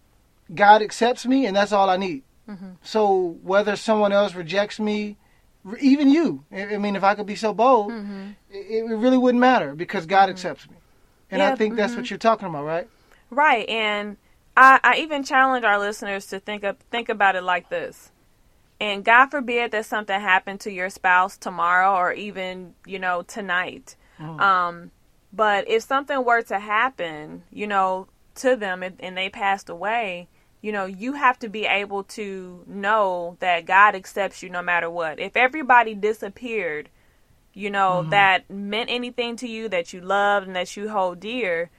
God 0.53 0.81
accepts 0.81 1.25
me, 1.25 1.45
and 1.45 1.55
that's 1.55 1.71
all 1.71 1.89
I 1.89 1.97
need. 1.97 2.23
Mm-hmm. 2.49 2.71
So 2.81 3.37
whether 3.41 3.75
someone 3.75 4.11
else 4.11 4.35
rejects 4.35 4.79
me, 4.79 5.17
even 5.79 6.09
you, 6.09 6.43
I 6.51 6.77
mean, 6.77 6.95
if 6.95 7.03
I 7.03 7.15
could 7.15 7.25
be 7.25 7.35
so 7.35 7.53
bold, 7.53 7.91
mm-hmm. 7.91 8.31
it, 8.49 8.83
really 8.83 9.17
wouldn't 9.17 9.39
matter 9.39 9.75
because 9.75 10.05
God 10.05 10.23
mm-hmm. 10.23 10.31
accepts 10.31 10.69
me. 10.69 10.75
And 11.31 11.39
yeah, 11.39 11.51
I 11.51 11.55
think 11.55 11.75
that's 11.75 11.93
what 11.93 12.03
mm-hmm. 12.03 12.13
you're 12.13 12.19
talking 12.19 12.47
about, 12.47 12.65
right? 12.65 12.89
Right. 13.29 13.67
And 13.69 14.17
I, 14.57 14.79
I 14.83 14.97
even 14.97 15.23
challenge 15.23 15.63
our 15.63 15.79
listeners 15.79 16.27
to 16.27 16.39
think 16.39 16.63
of 16.63 16.77
think 16.91 17.09
about 17.09 17.35
it 17.35 17.43
like 17.43 17.69
this. 17.69 18.11
And 18.79 19.05
God 19.05 19.27
forbid 19.27 19.71
that 19.71 19.85
something 19.85 20.19
happened 20.19 20.59
to 20.61 20.71
your 20.71 20.89
spouse 20.89 21.37
tomorrow 21.37 21.95
or 21.95 22.11
even, 22.11 22.73
you 22.85 22.99
know, 22.99 23.21
tonight. 23.21 23.95
Mm. 24.19 24.39
Um, 24.41 24.91
but 25.31 25.67
if 25.69 25.83
something 25.83 26.23
were 26.23 26.41
to 26.43 26.59
happen, 26.59 27.43
you 27.51 27.65
know, 27.65 28.07
to 28.35 28.55
them 28.55 28.83
and, 28.83 28.95
and 28.99 29.17
they 29.17 29.29
passed 29.29 29.69
away, 29.69 30.27
you 30.61 30.71
know, 30.71 30.85
you 30.85 31.13
have 31.13 31.37
to 31.39 31.49
be 31.49 31.65
able 31.65 32.03
to 32.03 32.63
know 32.67 33.37
that 33.39 33.65
God 33.65 33.95
accepts 33.95 34.41
you 34.41 34.49
no 34.49 34.61
matter 34.61 34.89
what. 34.89 35.19
If 35.19 35.35
everybody 35.35 35.93
disappeared, 35.93 36.89
you 37.53 37.69
know, 37.69 37.99
mm-hmm. 38.01 38.11
that 38.11 38.49
meant 38.49 38.89
anything 38.89 39.35
to 39.37 39.47
you, 39.47 39.69
that 39.69 39.93
you 39.93 40.01
loved 40.01 40.47
and 40.47 40.55
that 40.55 40.75
you 40.75 40.89
hold 40.89 41.19
dear, 41.19 41.69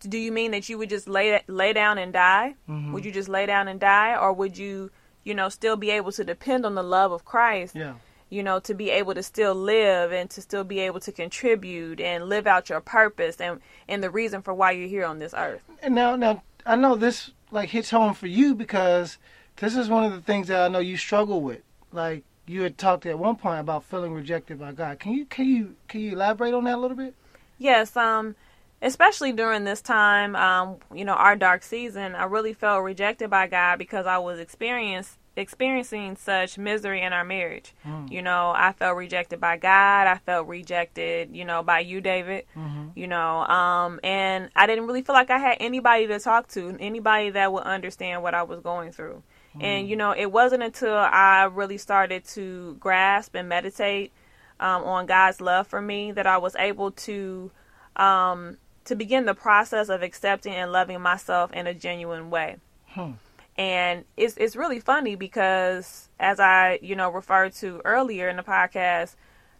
do 0.00 0.18
you 0.18 0.32
mean 0.32 0.50
that 0.50 0.68
you 0.68 0.78
would 0.78 0.88
just 0.88 1.08
lay 1.08 1.40
lay 1.46 1.72
down 1.72 1.98
and 1.98 2.12
die? 2.12 2.56
Mm-hmm. 2.68 2.92
Would 2.92 3.04
you 3.04 3.12
just 3.12 3.28
lay 3.28 3.46
down 3.46 3.68
and 3.68 3.78
die, 3.78 4.16
or 4.16 4.32
would 4.32 4.58
you, 4.58 4.90
you 5.22 5.34
know, 5.34 5.48
still 5.48 5.76
be 5.76 5.90
able 5.90 6.12
to 6.12 6.24
depend 6.24 6.66
on 6.66 6.74
the 6.74 6.82
love 6.82 7.12
of 7.12 7.24
Christ? 7.24 7.74
Yeah. 7.74 7.94
You 8.34 8.42
know, 8.42 8.58
to 8.60 8.74
be 8.74 8.90
able 8.90 9.14
to 9.14 9.22
still 9.22 9.54
live 9.54 10.12
and 10.12 10.28
to 10.30 10.42
still 10.42 10.64
be 10.64 10.80
able 10.80 11.00
to 11.00 11.12
contribute 11.12 12.00
and 12.00 12.28
live 12.28 12.46
out 12.46 12.68
your 12.68 12.80
purpose 12.80 13.40
and 13.40 13.60
and 13.88 14.02
the 14.02 14.10
reason 14.10 14.42
for 14.42 14.52
why 14.52 14.72
you're 14.72 14.88
here 14.88 15.04
on 15.04 15.20
this 15.20 15.34
earth. 15.36 15.62
And 15.82 15.94
now, 15.94 16.16
now 16.16 16.42
I 16.66 16.76
know 16.76 16.96
this 16.96 17.30
like 17.50 17.68
hits 17.70 17.90
home 17.90 18.14
for 18.14 18.26
you 18.26 18.54
because 18.54 19.18
this 19.56 19.76
is 19.76 19.88
one 19.88 20.04
of 20.04 20.12
the 20.12 20.20
things 20.20 20.48
that 20.48 20.62
I 20.62 20.68
know 20.68 20.80
you 20.80 20.96
struggle 20.96 21.40
with. 21.40 21.62
Like 21.92 22.24
you 22.46 22.62
had 22.62 22.76
talked 22.76 23.06
at 23.06 23.18
one 23.18 23.36
point 23.36 23.60
about 23.60 23.84
feeling 23.84 24.12
rejected 24.12 24.58
by 24.58 24.72
God. 24.72 24.98
Can 24.98 25.12
you 25.12 25.26
can 25.26 25.46
you 25.46 25.76
can 25.86 26.00
you 26.00 26.12
elaborate 26.12 26.54
on 26.54 26.64
that 26.64 26.74
a 26.74 26.80
little 26.80 26.96
bit? 26.96 27.14
Yes. 27.58 27.96
Um 27.96 28.34
especially 28.82 29.32
during 29.32 29.64
this 29.64 29.80
time, 29.80 30.36
um, 30.36 30.76
you 30.94 31.04
know, 31.04 31.14
our 31.14 31.36
dark 31.36 31.62
season, 31.62 32.14
I 32.14 32.24
really 32.24 32.52
felt 32.52 32.84
rejected 32.84 33.30
by 33.30 33.46
God 33.46 33.78
because 33.78 34.06
I 34.06 34.18
was 34.18 34.38
experience, 34.38 35.16
experiencing 35.36 36.16
such 36.16 36.58
misery 36.58 37.02
in 37.02 37.12
our 37.12 37.24
marriage. 37.24 37.74
Mm. 37.86 38.10
You 38.10 38.22
know, 38.22 38.52
I 38.56 38.72
felt 38.72 38.96
rejected 38.96 39.40
by 39.40 39.56
God. 39.56 40.06
I 40.06 40.18
felt 40.18 40.46
rejected, 40.46 41.34
you 41.34 41.44
know, 41.44 41.62
by 41.62 41.80
you, 41.80 42.00
David. 42.00 42.44
Mm-hmm. 42.56 42.90
You 42.94 43.06
know, 43.08 43.44
um, 43.46 44.00
and 44.04 44.50
I 44.54 44.66
didn't 44.66 44.86
really 44.86 45.02
feel 45.02 45.14
like 45.14 45.30
I 45.30 45.38
had 45.38 45.56
anybody 45.60 46.06
to 46.06 46.18
talk 46.20 46.48
to, 46.48 46.76
anybody 46.80 47.30
that 47.30 47.52
would 47.52 47.64
understand 47.64 48.22
what 48.22 48.34
I 48.34 48.42
was 48.44 48.60
going 48.60 48.92
through. 48.92 49.22
And 49.60 49.88
you 49.88 49.96
know, 49.96 50.12
it 50.12 50.32
wasn't 50.32 50.62
until 50.62 50.96
I 50.96 51.44
really 51.44 51.78
started 51.78 52.24
to 52.30 52.76
grasp 52.80 53.34
and 53.34 53.48
meditate 53.48 54.12
um, 54.58 54.82
on 54.84 55.06
God's 55.06 55.40
love 55.40 55.66
for 55.66 55.80
me 55.80 56.12
that 56.12 56.26
I 56.26 56.38
was 56.38 56.56
able 56.56 56.90
to 56.90 57.50
um, 57.96 58.56
to 58.84 58.96
begin 58.96 59.24
the 59.24 59.34
process 59.34 59.88
of 59.88 60.02
accepting 60.02 60.54
and 60.54 60.72
loving 60.72 61.00
myself 61.00 61.52
in 61.52 61.66
a 61.66 61.74
genuine 61.74 62.30
way. 62.30 62.56
Hmm. 62.88 63.12
And 63.56 64.04
it's 64.16 64.36
it's 64.36 64.56
really 64.56 64.80
funny 64.80 65.14
because 65.14 66.08
as 66.18 66.40
I 66.40 66.78
you 66.82 66.96
know 66.96 67.10
referred 67.10 67.52
to 67.56 67.80
earlier 67.84 68.28
in 68.28 68.36
the 68.36 68.42
podcast, 68.42 69.14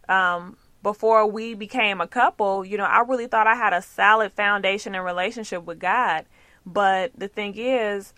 um, 0.09 0.57
before 0.83 1.27
we 1.27 1.55
became 1.55 2.01
a 2.01 2.07
couple, 2.09 2.65
you 2.65 2.77
know, 2.77 2.85
I 2.85 3.01
really 3.01 3.27
thought 3.27 3.47
I 3.47 3.55
had 3.55 3.73
a 3.73 3.81
solid 3.83 4.33
foundation 4.33 4.95
and 4.95 5.05
relationship 5.05 5.65
with 5.65 5.79
God. 5.79 6.27
But 6.67 7.13
the 7.17 7.29
thing 7.29 7.55
is, 7.57 8.13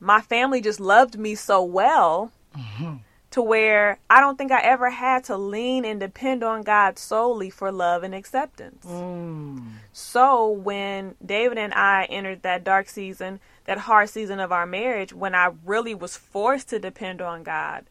my 0.00 0.20
family 0.20 0.60
just 0.60 0.80
loved 0.80 1.18
me 1.18 1.34
so 1.34 1.62
well 1.62 2.32
Mm-hmm. 2.56 2.96
to 3.32 3.42
where 3.42 3.98
I 4.08 4.20
don't 4.20 4.38
think 4.38 4.52
I 4.52 4.60
ever 4.60 4.88
had 4.90 5.24
to 5.24 5.36
lean 5.36 5.84
and 5.84 5.98
depend 5.98 6.44
on 6.44 6.62
God 6.62 7.00
solely 7.00 7.50
for 7.50 7.72
love 7.72 8.04
and 8.04 8.14
acceptance. 8.14 8.86
Mm. 8.86 9.70
So 9.92 10.48
when 10.50 11.16
David 11.24 11.58
and 11.58 11.74
I 11.74 12.04
entered 12.04 12.42
that 12.42 12.62
dark 12.62 12.88
season, 12.88 13.40
that 13.64 13.78
hard 13.78 14.10
season 14.10 14.40
of 14.40 14.52
our 14.52 14.66
marriage, 14.66 15.12
when 15.12 15.34
I 15.34 15.50
really 15.64 15.94
was 15.94 16.16
forced 16.16 16.68
to 16.68 16.78
depend 16.78 17.20
on 17.20 17.42
God, 17.42 17.84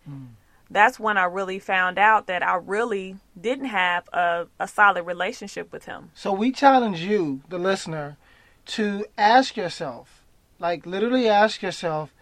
that's 0.69 0.99
when 0.99 1.17
I 1.17 1.25
really 1.25 1.59
found 1.59 1.97
out 1.97 2.27
that 2.27 2.43
I 2.43 2.55
really 2.55 3.17
didn't 3.39 3.65
have 3.65 4.07
a, 4.11 4.47
a 4.59 4.67
solid 4.67 5.03
relationship 5.03 5.71
with 5.71 5.85
Him. 5.85 6.11
So 6.15 6.33
we 6.33 6.51
challenge 6.51 7.01
you, 7.01 7.41
the 7.49 7.59
listener, 7.59 8.17
to 8.65 9.05
ask 9.17 9.55
yourself, 9.55 10.23
like 10.59 10.85
literally 10.85 11.29
ask 11.29 11.61
yourself, 11.61 12.13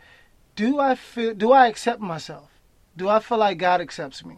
do 0.56 0.80
I 0.80 0.96
feel 0.96 1.34
do 1.34 1.52
I 1.52 1.68
accept 1.68 2.02
myself? 2.02 2.50
Do 2.98 3.08
I 3.08 3.20
feel 3.20 3.38
like 3.38 3.58
God 3.58 3.80
accepts 3.80 4.26
me? 4.26 4.38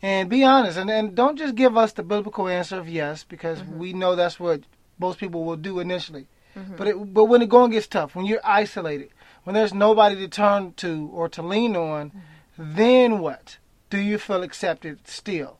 And 0.00 0.28
be 0.28 0.42
honest 0.42 0.78
and, 0.78 0.90
and 0.90 1.14
don't 1.14 1.36
just 1.36 1.54
give 1.54 1.76
us 1.76 1.92
the 1.92 2.02
biblical 2.02 2.48
answer 2.48 2.78
of 2.78 2.88
yes, 2.88 3.24
because 3.24 3.60
mm-hmm. 3.60 3.78
we 3.78 3.92
know 3.92 4.16
that's 4.16 4.40
what 4.40 4.62
most 4.98 5.18
people 5.18 5.44
will 5.44 5.56
do 5.56 5.78
initially. 5.78 6.26
Mm-hmm. 6.56 6.76
But 6.76 6.86
it, 6.86 7.14
but 7.14 7.24
when 7.24 7.40
the 7.40 7.46
going 7.46 7.70
gets 7.70 7.86
tough, 7.86 8.14
when 8.14 8.26
you're 8.26 8.40
isolated, 8.44 9.10
when 9.44 9.54
there's 9.54 9.74
nobody 9.74 10.16
to 10.16 10.28
turn 10.28 10.74
to 10.74 11.10
or 11.12 11.28
to 11.30 11.42
lean 11.42 11.76
on, 11.76 12.10
mm-hmm. 12.10 12.76
then 12.76 13.18
what? 13.18 13.58
Do 13.90 13.98
you 13.98 14.18
feel 14.18 14.42
accepted 14.42 15.06
still? 15.06 15.58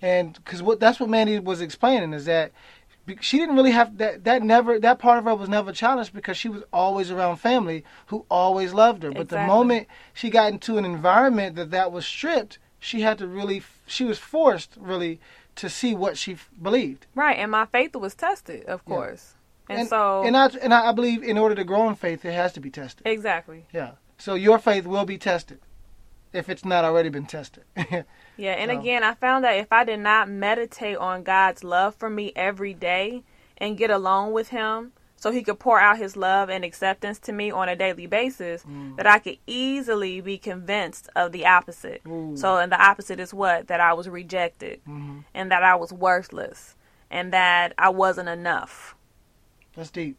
And 0.00 0.34
because 0.34 0.62
what 0.62 0.80
that's 0.80 0.98
what 0.98 1.08
Mandy 1.08 1.38
was 1.38 1.60
explaining 1.60 2.12
is 2.12 2.24
that 2.24 2.52
she 3.20 3.38
didn't 3.38 3.56
really 3.56 3.70
have 3.72 3.98
that 3.98 4.24
that 4.24 4.42
never 4.42 4.78
that 4.78 4.98
part 4.98 5.18
of 5.18 5.24
her 5.24 5.34
was 5.34 5.48
never 5.48 5.72
challenged 5.72 6.12
because 6.12 6.36
she 6.36 6.48
was 6.48 6.62
always 6.72 7.10
around 7.10 7.36
family 7.36 7.84
who 8.06 8.24
always 8.30 8.72
loved 8.72 9.02
her. 9.02 9.12
But 9.12 9.28
the 9.28 9.46
moment 9.46 9.88
she 10.12 10.30
got 10.30 10.52
into 10.52 10.78
an 10.78 10.84
environment 10.84 11.56
that 11.56 11.70
that 11.70 11.92
was 11.92 12.06
stripped, 12.06 12.58
she 12.78 13.00
had 13.00 13.18
to 13.18 13.26
really 13.26 13.62
she 13.86 14.04
was 14.04 14.18
forced 14.18 14.76
really 14.76 15.20
to 15.56 15.68
see 15.68 15.94
what 15.94 16.16
she 16.16 16.32
f- 16.32 16.48
believed. 16.60 17.06
Right, 17.14 17.36
and 17.38 17.50
my 17.50 17.66
faith 17.66 17.94
was 17.94 18.14
tested, 18.14 18.64
of 18.64 18.84
course. 18.84 19.34
And, 19.68 19.88
so 19.88 20.22
and 20.24 20.36
I 20.36 20.46
and 20.60 20.74
I 20.74 20.92
believe 20.92 21.22
in 21.22 21.38
order 21.38 21.54
to 21.54 21.64
grow 21.64 21.88
in 21.88 21.94
faith, 21.94 22.24
it 22.24 22.32
has 22.32 22.52
to 22.54 22.60
be 22.60 22.70
tested. 22.70 23.06
exactly. 23.06 23.66
Yeah. 23.72 23.92
So 24.18 24.34
your 24.34 24.58
faith 24.58 24.86
will 24.86 25.04
be 25.04 25.18
tested 25.18 25.60
if 26.32 26.48
it's 26.48 26.64
not 26.64 26.84
already 26.84 27.08
been 27.08 27.26
tested. 27.26 27.64
Yeah, 28.38 28.52
and 28.52 28.70
So- 28.70 28.80
again, 28.80 29.04
I 29.04 29.12
found 29.14 29.44
that 29.44 29.52
if 29.56 29.70
I 29.70 29.84
did 29.84 30.00
not 30.00 30.28
meditate 30.28 30.96
on 30.96 31.22
God's 31.22 31.62
love 31.62 31.94
for 31.94 32.08
me 32.08 32.32
every 32.34 32.72
day 32.72 33.22
and 33.58 33.76
get 33.76 33.90
alone 33.90 34.32
with 34.32 34.48
Him 34.48 34.92
so 35.16 35.30
He 35.30 35.42
could 35.42 35.58
pour 35.60 35.78
out 35.78 35.98
His 35.98 36.16
love 36.16 36.48
and 36.48 36.64
acceptance 36.64 37.18
to 37.20 37.32
me 37.32 37.50
on 37.50 37.68
a 37.68 37.76
daily 37.76 38.06
basis, 38.06 38.64
Mm. 38.64 38.96
that 38.96 39.06
I 39.06 39.18
could 39.18 39.36
easily 39.46 40.20
be 40.22 40.38
convinced 40.38 41.08
of 41.14 41.30
the 41.32 41.44
opposite. 41.46 42.00
Ooh. 42.08 42.36
So, 42.36 42.56
and 42.56 42.72
the 42.72 42.82
opposite 42.82 43.20
is 43.20 43.32
what? 43.34 43.68
That 43.68 43.80
I 43.80 43.92
was 43.92 44.08
rejected 44.08 44.80
Mhm. 44.88 45.24
and 45.34 45.50
that 45.52 45.62
I 45.62 45.74
was 45.76 45.92
worthless 45.92 46.74
and 47.10 47.32
that 47.34 47.74
I 47.78 47.90
wasn't 47.90 48.30
enough. 48.30 48.96
That's 49.76 49.90
deep. 49.90 50.16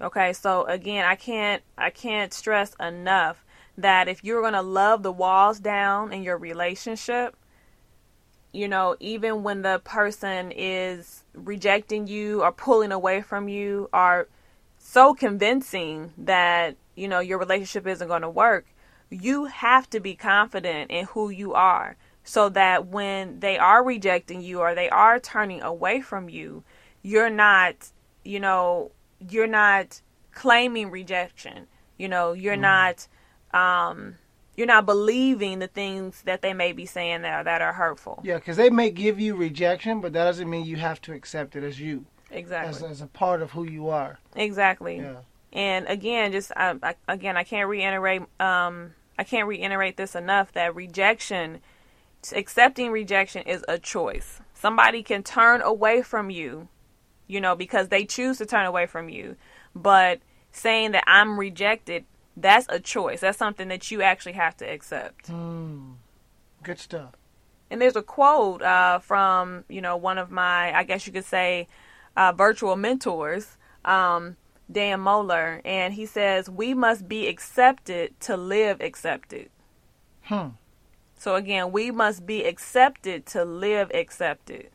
Okay, 0.00 0.32
so 0.32 0.64
again, 0.64 1.04
I 1.04 1.14
can't 1.14 1.62
I 1.78 1.90
can't 1.90 2.32
stress 2.32 2.74
enough 2.80 3.44
that 3.78 4.08
if 4.08 4.22
you're 4.24 4.40
going 4.40 4.54
to 4.54 4.62
love 4.62 5.02
the 5.02 5.12
walls 5.12 5.58
down 5.60 6.12
in 6.12 6.22
your 6.22 6.36
relationship, 6.36 7.36
you 8.52 8.68
know, 8.68 8.96
even 9.00 9.42
when 9.42 9.62
the 9.62 9.80
person 9.84 10.52
is 10.52 11.24
rejecting 11.34 12.06
you 12.06 12.42
or 12.42 12.52
pulling 12.52 12.92
away 12.92 13.20
from 13.20 13.48
you 13.48 13.88
or 13.92 14.28
so 14.78 15.14
convincing 15.14 16.12
that, 16.18 16.76
you 16.94 17.08
know, 17.08 17.18
your 17.18 17.38
relationship 17.38 17.86
isn't 17.86 18.06
going 18.06 18.22
to 18.22 18.30
work, 18.30 18.66
you 19.10 19.46
have 19.46 19.90
to 19.90 19.98
be 19.98 20.14
confident 20.14 20.90
in 20.90 21.06
who 21.06 21.30
you 21.30 21.54
are 21.54 21.96
so 22.22 22.48
that 22.48 22.86
when 22.86 23.40
they 23.40 23.58
are 23.58 23.84
rejecting 23.84 24.40
you 24.40 24.60
or 24.60 24.74
they 24.74 24.88
are 24.88 25.18
turning 25.18 25.60
away 25.62 26.00
from 26.00 26.28
you, 26.28 26.62
you're 27.02 27.30
not, 27.30 27.90
you 28.24 28.40
know, 28.40 28.90
you're 29.28 29.46
not 29.46 30.00
claiming 30.32 30.90
rejection. 30.90 31.66
You 31.96 32.08
know, 32.08 32.32
you're 32.32 32.56
not 32.56 33.06
um 33.52 34.16
you're 34.56 34.66
not 34.66 34.86
believing 34.86 35.58
the 35.58 35.66
things 35.66 36.22
that 36.22 36.42
they 36.42 36.52
may 36.52 36.72
be 36.72 36.86
saying 36.86 37.22
that 37.22 37.40
are, 37.40 37.44
that 37.44 37.60
are 37.62 37.72
hurtful. 37.72 38.20
Yeah, 38.22 38.36
because 38.36 38.56
they 38.56 38.70
may 38.70 38.90
give 38.90 39.18
you 39.18 39.34
rejection, 39.34 40.00
but 40.00 40.12
that 40.12 40.24
doesn't 40.24 40.48
mean 40.48 40.64
you 40.64 40.76
have 40.76 41.00
to 41.02 41.12
accept 41.12 41.56
it 41.56 41.64
as 41.64 41.80
you, 41.80 42.06
as, 42.30 42.38
Exactly. 42.38 42.88
as 42.88 43.00
a 43.00 43.06
part 43.06 43.42
of 43.42 43.50
who 43.50 43.64
you 43.64 43.88
are. 43.88 44.18
Exactly. 44.36 44.98
Yeah. 44.98 45.16
And 45.52 45.86
again, 45.86 46.32
just 46.32 46.52
I, 46.56 46.76
I, 46.82 46.94
again, 47.08 47.36
I 47.36 47.44
can't 47.44 47.68
reiterate. 47.68 48.22
Um, 48.40 48.94
I 49.18 49.24
can't 49.24 49.46
reiterate 49.46 49.96
this 49.96 50.16
enough 50.16 50.52
that 50.52 50.74
rejection, 50.74 51.60
accepting 52.32 52.90
rejection, 52.90 53.42
is 53.42 53.64
a 53.68 53.78
choice. 53.78 54.40
Somebody 54.52 55.02
can 55.02 55.22
turn 55.22 55.62
away 55.62 56.02
from 56.02 56.30
you, 56.30 56.68
you 57.26 57.40
know, 57.40 57.54
because 57.54 57.88
they 57.88 58.04
choose 58.04 58.38
to 58.38 58.46
turn 58.46 58.66
away 58.66 58.86
from 58.86 59.08
you. 59.08 59.36
But 59.74 60.20
saying 60.52 60.92
that 60.92 61.04
I'm 61.06 61.38
rejected, 61.38 62.04
that's 62.36 62.66
a 62.68 62.80
choice. 62.80 63.20
That's 63.20 63.38
something 63.38 63.68
that 63.68 63.90
you 63.90 64.02
actually 64.02 64.32
have 64.32 64.56
to 64.58 64.64
accept. 64.64 65.30
Mm. 65.30 65.94
Good 66.62 66.78
stuff. 66.78 67.14
And 67.70 67.80
there's 67.80 67.96
a 67.96 68.02
quote 68.02 68.62
uh, 68.62 68.98
from, 69.00 69.64
you 69.68 69.80
know, 69.80 69.96
one 69.96 70.18
of 70.18 70.30
my, 70.30 70.72
I 70.76 70.84
guess 70.84 71.06
you 71.06 71.12
could 71.12 71.24
say, 71.24 71.66
uh, 72.16 72.32
virtual 72.32 72.76
mentors, 72.76 73.56
um, 73.84 74.36
Dan 74.70 75.00
Mohler, 75.00 75.60
and 75.64 75.94
he 75.94 76.06
says, 76.06 76.48
"We 76.48 76.72
must 76.72 77.06
be 77.08 77.26
accepted 77.26 78.18
to 78.20 78.36
live 78.36 78.80
accepted." 78.80 79.50
Hmm. 80.22 80.50
So 81.18 81.34
again, 81.34 81.72
we 81.72 81.90
must 81.90 82.26
be 82.26 82.44
accepted 82.44 83.26
to 83.26 83.44
live 83.44 83.90
accepted. 83.92 84.70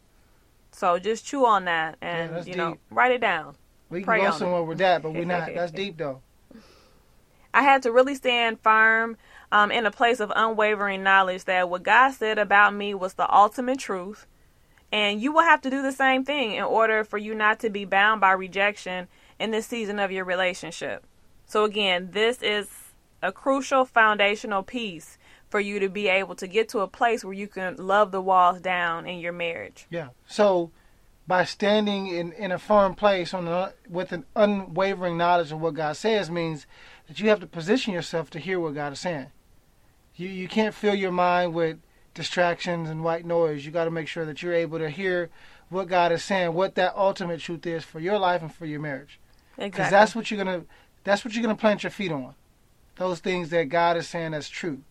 So 0.80 0.98
just 0.98 1.26
chew 1.26 1.46
on 1.46 1.66
that 1.66 1.98
and 2.02 2.34
that's 2.34 2.48
you 2.48 2.56
know 2.56 2.72
deep. 2.72 2.80
write 2.90 3.12
it 3.12 3.20
down. 3.20 3.58
We 3.90 4.00
can 4.00 4.06
Pray 4.06 4.20
go 4.20 4.28
on 4.28 4.34
it. 4.34 4.38
somewhere 4.38 4.64
with 4.64 4.78
that, 4.78 5.02
but 5.02 5.14
we're 5.14 5.26
not. 5.26 5.50
That's 5.54 5.74
deep 5.74 5.98
though. 5.98 6.22
I 7.54 7.64
had 7.64 7.84
to 7.84 7.92
really 7.92 8.16
stand 8.16 8.62
firm 8.62 9.18
um, 9.52 9.72
in 9.72 9.86
a 9.86 9.92
place 9.92 10.22
of 10.22 10.32
unwavering 10.34 11.04
knowledge 11.04 11.44
that 11.46 11.70
what 11.70 11.84
God 11.84 12.12
said 12.12 12.40
about 12.40 12.74
me 12.74 12.94
was 12.94 13.16
the 13.16 13.30
ultimate 13.34 13.80
truth. 13.80 14.26
And 14.90 15.22
you 15.22 15.34
will 15.34 15.42
have 15.42 15.62
to 15.64 15.70
do 15.70 15.82
the 15.82 15.92
same 15.92 16.24
thing 16.24 16.54
in 16.54 16.64
order 16.64 17.04
for 17.04 17.18
you 17.18 17.36
not 17.36 17.60
to 17.60 17.70
be 17.70 17.84
bound 17.84 18.22
by 18.22 18.32
rejection 18.32 19.10
in 19.38 19.52
this 19.52 19.66
season 19.66 20.00
of 20.00 20.12
your 20.12 20.24
relationship. 20.24 21.06
So, 21.46 21.66
again, 21.66 22.12
this 22.12 22.42
is 22.42 22.70
a 23.22 23.32
crucial 23.32 23.86
foundational 23.86 24.64
piece 24.64 25.18
for 25.50 25.60
you 25.60 25.80
to 25.80 25.90
be 25.90 26.08
able 26.08 26.36
to 26.36 26.48
get 26.48 26.70
to 26.70 26.80
a 26.80 26.88
place 26.88 27.24
where 27.24 27.34
you 27.34 27.48
can 27.48 27.76
love 27.78 28.12
the 28.12 28.22
walls 28.22 28.62
down 28.62 29.08
in 29.08 29.20
your 29.20 29.34
marriage. 29.34 29.88
Yeah. 29.90 30.10
So, 30.28 30.72
by 31.28 31.44
standing 31.44 32.08
in, 32.08 32.32
in 32.34 32.52
a 32.52 32.58
firm 32.58 32.96
place 32.96 33.34
on 33.34 33.46
the, 33.46 33.74
with 33.88 34.12
an 34.12 34.26
unwavering 34.36 35.18
knowledge 35.18 35.52
of 35.52 35.62
what 35.62 35.76
God 35.76 35.96
says 35.96 36.32
means 36.32 36.66
that 37.08 37.20
you 37.20 37.30
have 37.30 37.40
to 37.40 37.48
position 37.48 37.94
yourself 37.94 38.30
to 38.32 38.40
hear 38.40 38.60
what 38.60 38.74
God 38.74 38.94
is 38.94 39.00
saying. 39.00 39.28
You 40.16 40.28
you 40.28 40.48
can't 40.48 40.74
fill 40.74 40.96
your 40.96 41.12
mind 41.12 41.54
with 41.54 41.78
distractions 42.14 42.90
and 42.90 43.04
white 43.04 43.26
noise. 43.26 43.66
You 43.66 43.72
got 43.72 43.86
to 43.86 43.92
make 43.92 44.08
sure 44.08 44.26
that 44.26 44.42
you're 44.42 44.54
able 44.54 44.80
to 44.80 44.90
hear 44.90 45.30
what 45.70 45.88
God 45.88 46.12
is 46.12 46.24
saying, 46.24 46.54
what 46.54 46.76
that 46.76 46.96
ultimate 46.96 47.40
truth 47.40 47.66
is 47.66 47.84
for 47.84 48.00
your 48.00 48.18
life 48.18 48.42
and 48.42 48.54
for 48.54 48.66
your 48.66 48.80
marriage. 48.80 49.20
Exactly. 49.52 49.70
Because 49.70 49.92
that's 49.92 50.16
what 50.16 50.30
you're 50.30 50.44
gonna 50.44 50.66
that's 51.04 51.24
what 51.24 51.34
you're 51.34 51.44
gonna 51.44 51.56
plant 51.56 51.84
your 51.84 51.92
feet 51.92 52.12
on. 52.12 52.36
Those 53.00 53.20
things 53.20 53.50
that 53.50 53.64
God 53.70 53.98
is 53.98 54.08
saying 54.08 54.32
that's 54.32 54.48
true. 54.50 54.82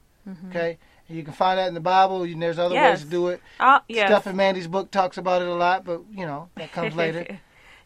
Okay, 0.51 0.77
and 1.09 1.17
you 1.17 1.23
can 1.25 1.33
find 1.33 1.59
that 1.59 1.69
in 1.69 1.75
the 1.75 1.81
Bible. 1.81 2.25
And 2.25 2.43
there's 2.43 2.59
other 2.59 2.75
Mm-hmm. 2.75 2.85
Yes. 2.85 2.99
ways 2.99 3.05
to 3.05 3.11
do 3.11 3.29
it. 3.29 3.41
Oh, 3.61 3.79
yes. 3.89 4.09
Stuff 4.09 4.27
in 4.27 4.37
Mandy's 4.37 4.67
book 4.67 4.91
talks 4.91 5.17
about 5.17 5.41
it 5.43 5.49
a 5.49 5.55
lot, 5.55 5.85
but 5.85 6.03
you 6.13 6.27
know 6.27 6.49
that 6.57 6.73
comes 6.73 6.95
later. 7.03 7.39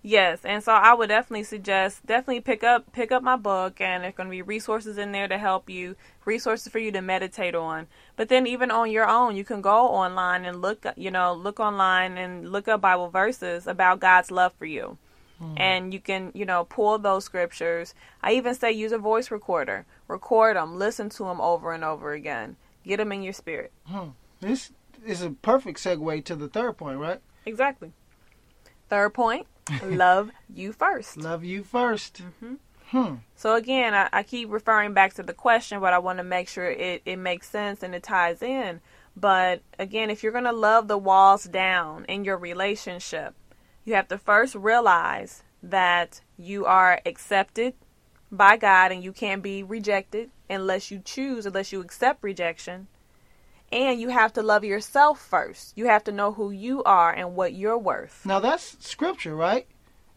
yes, 0.03 0.45
and 0.45 0.63
so 0.65 0.73
I 0.73 0.95
would 0.95 1.09
definitely 1.09 1.45
suggest 1.45 2.05
definitely 2.07 2.41
pick 2.41 2.65
up 2.65 2.93
pick 2.93 3.13
up 3.13 3.23
my 3.23 3.37
book, 3.37 3.81
and 3.81 4.03
there's 4.03 4.15
going 4.15 4.29
to 4.29 4.31
be 4.33 4.43
resources 4.43 4.99
in 4.99 5.13
there 5.13 5.29
to 5.29 5.39
help 5.39 5.69
you, 5.71 5.95
resources 6.25 6.73
for 6.73 6.79
you 6.81 6.91
to 6.93 7.01
meditate 7.01 7.55
on. 7.55 7.87
But 8.17 8.29
then 8.29 8.47
even 8.47 8.71
on 8.73 8.91
your 8.91 9.09
own, 9.09 9.37
you 9.37 9.45
can 9.45 9.61
go 9.61 9.87
online 9.89 10.45
and 10.45 10.61
look, 10.61 10.85
you 10.97 11.11
know, 11.13 11.33
look 11.33 11.61
online 11.61 12.19
and 12.19 12.51
look 12.51 12.67
up 12.69 12.81
Bible 12.81 13.09
verses 13.11 13.67
about 13.69 14.01
God's 14.01 14.31
love 14.33 14.53
for 14.59 14.67
you. 14.67 14.99
And 15.57 15.93
you 15.93 16.01
can, 16.01 16.33
you 16.35 16.45
know, 16.45 16.65
pull 16.65 16.99
those 16.99 17.25
scriptures. 17.25 17.95
I 18.23 18.33
even 18.33 18.55
say 18.55 18.73
use 18.73 18.93
a 18.93 18.99
voice 18.99 19.31
recorder, 19.31 19.87
record 20.09 20.57
them, 20.57 20.79
listen 20.79 21.09
to 21.11 21.25
them 21.25 21.41
over 21.41 21.73
and 21.73 21.85
over 21.85 22.13
again, 22.13 22.57
get 22.85 22.99
them 22.99 23.13
in 23.13 23.23
your 23.23 23.33
spirit. 23.33 23.73
Hmm. 23.87 24.11
This 24.41 24.73
is 25.07 25.23
a 25.23 25.31
perfect 25.31 25.79
segue 25.79 26.25
to 26.25 26.37
the 26.37 26.49
third 26.49 26.77
point, 26.77 26.99
right? 26.99 27.21
Exactly. 27.47 27.93
Third 28.89 29.15
point, 29.15 29.47
love 29.83 30.31
you 30.53 30.73
first. 30.73 31.17
Love 31.17 31.45
you 31.45 31.63
1st 31.63 32.23
hmm 32.41 32.55
Hmm. 32.93 33.15
So 33.37 33.55
again, 33.55 33.95
I, 33.95 34.11
I 34.13 34.23
keep 34.23 34.51
referring 34.51 34.93
back 34.93 35.15
to 35.15 35.23
the 35.23 35.33
question, 35.33 35.81
but 35.81 35.95
I 35.95 35.99
want 35.99 36.19
to 36.19 36.25
make 36.25 36.47
sure 36.47 36.71
it, 36.71 37.01
it 37.07 37.17
makes 37.17 37.49
sense 37.49 37.83
and 37.83 37.95
it 37.95 38.03
ties 38.03 38.43
in. 38.43 38.83
But 39.17 39.63
again, 39.79 40.11
if 40.11 40.23
you're 40.23 40.33
going 40.33 40.45
to 40.45 40.53
love 40.53 40.89
the 40.89 40.99
walls 40.99 41.45
down 41.45 42.05
in 42.05 42.27
your 42.27 42.37
relationship, 42.37 43.35
you 43.85 43.95
have 43.95 44.09
to 44.09 44.19
first 44.19 44.55
realize 44.55 45.43
that 45.63 46.21
you 46.37 46.65
are 46.67 47.01
accepted 47.07 47.75
by 48.31 48.57
God 48.57 48.93
and 48.93 49.03
you 49.03 49.13
can't 49.13 49.43
be 49.43 49.63
rejected 49.63 50.31
unless 50.49 50.91
you 50.91 51.01
choose, 51.05 51.47
unless 51.47 51.73
you 51.73 51.81
accept 51.81 52.23
rejection. 52.23 52.89
And 53.71 54.01
you 54.01 54.11
have 54.11 54.33
to 54.35 54.43
love 54.43 54.65
yourself 54.65 55.19
first. 55.21 55.73
You 55.77 55.87
have 55.87 56.05
to 56.05 56.13
know 56.13 56.33
who 56.33 56.51
you 56.51 56.83
are 56.85 57.13
and 57.13 57.35
what 57.35 57.55
you're 57.55 57.79
worth. 57.79 58.25
Now 58.27 58.39
that's 58.39 58.77
scripture, 58.87 59.35
right? 59.35 59.67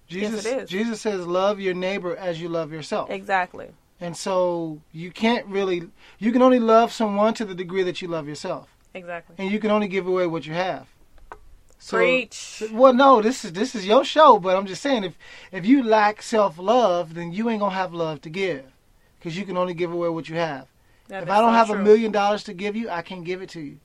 Jesus, 0.07 0.45
it 0.45 0.63
is. 0.63 0.69
Jesus 0.69 1.01
says, 1.01 1.25
"Love 1.25 1.59
your 1.59 1.73
neighbor 1.73 2.15
as 2.15 2.39
you 2.39 2.49
love 2.49 2.71
yourself." 2.71 3.09
Exactly. 3.09 3.69
And 3.99 4.15
so 4.15 4.81
you 4.91 5.09
can't 5.09 5.45
really, 5.47 5.89
you 6.19 6.31
can 6.31 6.41
only 6.41 6.59
love 6.59 6.91
someone 6.91 7.33
to 7.35 7.45
the 7.45 7.55
degree 7.55 7.81
that 7.83 8.01
you 8.01 8.09
love 8.09 8.27
yourself, 8.27 8.75
Exactly. 8.93 9.35
and 9.39 9.49
you 9.49 9.59
can 9.59 9.71
only 9.71 9.87
give 9.87 10.05
away 10.05 10.27
what 10.27 10.45
you 10.45 10.53
have. 10.53 10.89
So, 11.85 11.97
Preach. 11.97 12.63
Well, 12.71 12.95
no, 12.95 13.21
this 13.21 13.45
is 13.45 13.53
this 13.53 13.75
is 13.75 13.85
your 13.85 14.03
show, 14.03 14.39
but 14.39 14.57
I'm 14.57 14.65
just 14.65 14.81
saying, 14.81 15.03
if 15.03 15.19
if 15.51 15.67
you 15.67 15.83
lack 15.83 16.23
self 16.23 16.57
love, 16.57 17.13
then 17.13 17.31
you 17.31 17.47
ain't 17.47 17.59
gonna 17.59 17.75
have 17.75 17.93
love 17.93 18.21
to 18.21 18.29
give, 18.31 18.65
because 19.19 19.37
you 19.37 19.45
can 19.45 19.55
only 19.55 19.75
give 19.75 19.93
away 19.93 20.09
what 20.09 20.27
you 20.27 20.35
have. 20.35 20.67
That 21.09 21.21
if 21.21 21.29
I 21.29 21.39
don't 21.39 21.53
have 21.53 21.67
true. 21.67 21.77
a 21.77 21.83
million 21.83 22.11
dollars 22.11 22.43
to 22.45 22.55
give 22.55 22.75
you, 22.75 22.89
I 22.89 23.03
can't 23.03 23.23
give 23.23 23.43
it 23.43 23.49
to 23.49 23.61
you, 23.61 23.77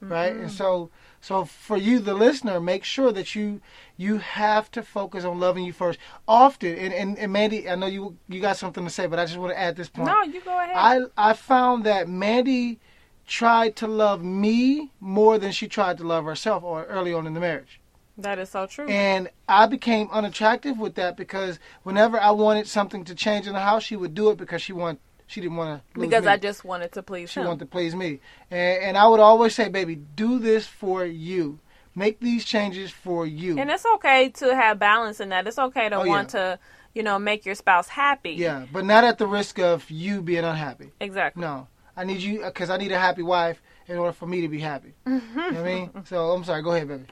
right? 0.00 0.32
And 0.32 0.46
mm-hmm. 0.46 0.48
so, 0.48 0.90
so 1.20 1.44
for 1.44 1.76
you, 1.76 2.00
the 2.00 2.14
listener, 2.14 2.58
make 2.58 2.82
sure 2.82 3.12
that 3.12 3.36
you 3.36 3.60
you 3.96 4.18
have 4.18 4.68
to 4.72 4.82
focus 4.82 5.24
on 5.24 5.38
loving 5.38 5.64
you 5.64 5.72
first. 5.72 6.00
Often, 6.26 6.74
and 6.74 6.92
and, 6.92 7.16
and 7.16 7.32
Mandy, 7.32 7.70
I 7.70 7.76
know 7.76 7.86
you 7.86 8.16
you 8.28 8.40
got 8.40 8.56
something 8.56 8.82
to 8.82 8.90
say, 8.90 9.06
but 9.06 9.20
I 9.20 9.26
just 9.26 9.38
want 9.38 9.52
to 9.52 9.60
add 9.60 9.76
this 9.76 9.88
point. 9.88 10.08
No, 10.08 10.22
you 10.22 10.40
go 10.40 10.58
ahead. 10.58 10.74
I 11.16 11.30
I 11.30 11.34
found 11.34 11.84
that 11.84 12.08
Mandy 12.08 12.80
tried 13.26 13.76
to 13.76 13.86
love 13.86 14.22
me 14.22 14.90
more 15.00 15.38
than 15.38 15.52
she 15.52 15.66
tried 15.68 15.98
to 15.98 16.04
love 16.04 16.24
herself 16.24 16.62
or 16.62 16.84
early 16.84 17.12
on 17.12 17.26
in 17.26 17.34
the 17.34 17.40
marriage. 17.40 17.80
that 18.18 18.38
is 18.38 18.50
so 18.50 18.66
true. 18.66 18.86
And 18.88 19.28
I 19.48 19.66
became 19.66 20.08
unattractive 20.12 20.78
with 20.78 20.94
that 20.96 21.16
because 21.16 21.58
whenever 21.82 22.18
I 22.20 22.30
wanted 22.30 22.66
something 22.68 23.04
to 23.04 23.14
change 23.14 23.46
in 23.46 23.52
the 23.54 23.60
house, 23.60 23.82
she 23.82 23.96
would 23.96 24.14
do 24.14 24.30
it 24.30 24.36
because 24.38 24.62
she 24.62 24.72
want 24.72 25.00
she 25.26 25.40
didn't 25.40 25.56
want 25.56 25.82
to 25.94 26.00
because 26.00 26.24
me. 26.24 26.30
I 26.30 26.36
just 26.36 26.64
wanted 26.66 26.92
to 26.92 27.02
please 27.02 27.30
she 27.30 27.40
him. 27.40 27.46
wanted 27.46 27.60
to 27.60 27.66
please 27.66 27.94
me. 27.94 28.20
And, 28.50 28.82
and 28.84 28.98
I 28.98 29.08
would 29.08 29.20
always 29.20 29.54
say, 29.54 29.68
baby, 29.70 29.96
do 29.96 30.38
this 30.38 30.66
for 30.66 31.04
you. 31.04 31.58
Make 31.96 32.20
these 32.20 32.44
changes 32.44 32.90
for 32.90 33.24
you. 33.26 33.58
and 33.58 33.70
it's 33.70 33.86
okay 33.96 34.28
to 34.30 34.54
have 34.54 34.78
balance 34.78 35.20
in 35.20 35.30
that. 35.30 35.46
It's 35.46 35.58
okay 35.58 35.88
to 35.88 35.96
Oh, 35.96 36.06
want 36.06 36.30
to, 36.30 36.58
you 36.94 37.02
know, 37.02 37.18
make 37.18 37.46
your 37.46 37.54
spouse 37.54 37.88
happy. 37.88 38.32
yeah, 38.32 38.66
but 38.70 38.84
not 38.84 39.02
at 39.04 39.16
the 39.18 39.26
risk 39.26 39.58
of 39.58 39.90
you 39.90 40.20
being 40.20 40.44
unhappy. 40.44 40.90
Exactly. 41.00 41.40
No, 41.40 41.68
I 41.96 42.04
need 42.04 42.20
you 42.20 42.42
because 42.44 42.70
I 42.70 42.76
need 42.76 42.92
a 42.92 42.98
happy 42.98 43.22
wife 43.22 43.62
in 43.86 43.98
order 43.98 44.12
for 44.12 44.26
me 44.26 44.40
to 44.40 44.48
be 44.48 44.60
happy. 44.60 44.94
you 45.06 45.12
know 45.12 45.20
what 45.34 45.56
I 45.56 45.62
mean? 45.74 45.90
So 46.06 46.30
I'm 46.32 46.44
sorry. 46.44 46.62
Go 46.62 46.72
ahead, 46.72 46.88
baby. 46.88 47.04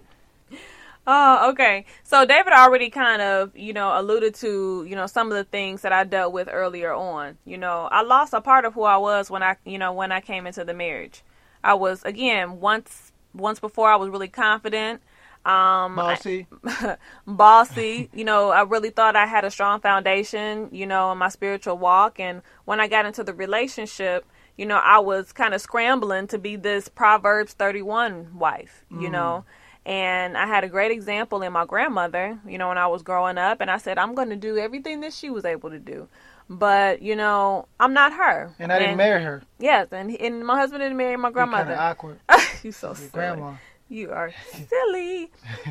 Oh, 1.07 1.51
okay. 1.51 1.85
So 2.05 2.25
David 2.25 2.53
already 2.53 2.89
kind 2.89 3.21
of, 3.21 3.57
you 3.57 3.73
know, 3.73 3.99
alluded 3.99 4.35
to, 4.37 4.85
you 4.89 4.95
know, 4.95 5.07
some 5.09 5.33
of 5.33 5.37
the 5.37 5.43
things 5.45 5.83
that 5.83 5.93
I 5.93 6.05
dealt 6.05 6.33
with 6.33 6.49
earlier 6.51 6.93
on. 6.95 7.39
You 7.45 7.59
know, 7.59 7.89
I 7.91 8.03
lost 8.03 8.33
a 8.35 8.41
part 8.41 8.65
of 8.65 8.75
who 8.75 8.83
I 8.85 8.97
was 8.99 9.29
when 9.29 9.43
I, 9.43 9.57
you 9.65 9.79
know, 9.79 9.93
when 9.93 10.13
I 10.13 10.21
came 10.21 10.47
into 10.47 10.65
the 10.65 10.75
marriage. 10.75 11.23
I 11.65 11.75
was 11.75 12.03
again 12.05 12.61
once 12.61 13.13
once 13.35 13.59
before 13.61 13.91
I 13.91 13.97
was 13.97 14.11
really 14.11 14.29
confident. 14.29 15.01
Um 15.45 15.99
I- 15.99 16.15
Bossy. 16.15 16.47
bossy. 17.27 18.09
You 18.15 18.25
know, 18.25 18.51
I 18.51 18.63
really 18.63 18.91
thought 18.91 19.17
I 19.17 19.27
had 19.27 19.45
a 19.45 19.51
strong 19.51 19.81
foundation, 19.81 20.69
you 20.71 20.87
know, 20.87 21.11
in 21.11 21.19
my 21.19 21.29
spiritual 21.31 21.79
walk. 21.79 22.21
And 22.21 22.43
when 22.65 22.79
I 22.81 22.87
got 22.87 23.07
into 23.07 23.25
the 23.25 23.35
relationship, 23.35 24.25
you 24.57 24.67
know, 24.67 24.77
I 24.77 24.99
was 24.99 25.33
kind 25.33 25.55
of 25.55 25.61
scrambling 25.61 26.27
to 26.29 26.39
be 26.39 26.57
this 26.57 26.89
Proverbs 26.89 27.53
31 27.55 28.39
wife, 28.39 28.85
you 28.91 29.09
know. 29.11 29.45
And 29.85 30.37
I 30.37 30.47
had 30.47 30.63
a 30.63 30.69
great 30.69 30.93
example 30.93 31.43
in 31.43 31.53
my 31.53 31.65
grandmother, 31.65 32.39
you 32.47 32.57
know, 32.59 32.69
when 32.69 32.79
I 32.79 32.87
was 32.87 33.03
growing 33.03 33.37
up. 33.39 33.61
And 33.61 33.71
I 33.71 33.79
said, 33.79 33.99
I'm 33.99 34.15
going 34.15 34.29
to 34.31 34.37
do 34.37 34.57
everything 34.59 35.01
that 35.01 35.13
she 35.13 35.29
was 35.31 35.45
able 35.45 35.71
to 35.71 35.79
do. 35.81 36.07
But, 36.49 37.03
you 37.03 37.17
know, 37.17 37.67
I'm 37.81 37.93
not 37.93 38.13
her. 38.13 38.55
and 38.61 38.73
I 38.73 38.79
didn't 38.79 38.97
marry 38.99 39.23
her. 39.25 39.43
Yes. 39.59 39.89
And, 39.91 40.11
and 40.21 40.47
my 40.47 40.57
husband 40.59 40.83
didn't 40.83 40.97
marry 40.99 41.17
my 41.17 41.31
grandmother. 41.33 41.73
of 41.73 41.79
awkward. 41.81 42.21
you 42.63 42.71
so 42.73 42.89
Your 42.89 42.95
silly. 42.97 43.11
grandma. 43.13 43.55
You 43.89 44.11
are 44.13 44.33
silly. 44.69 45.31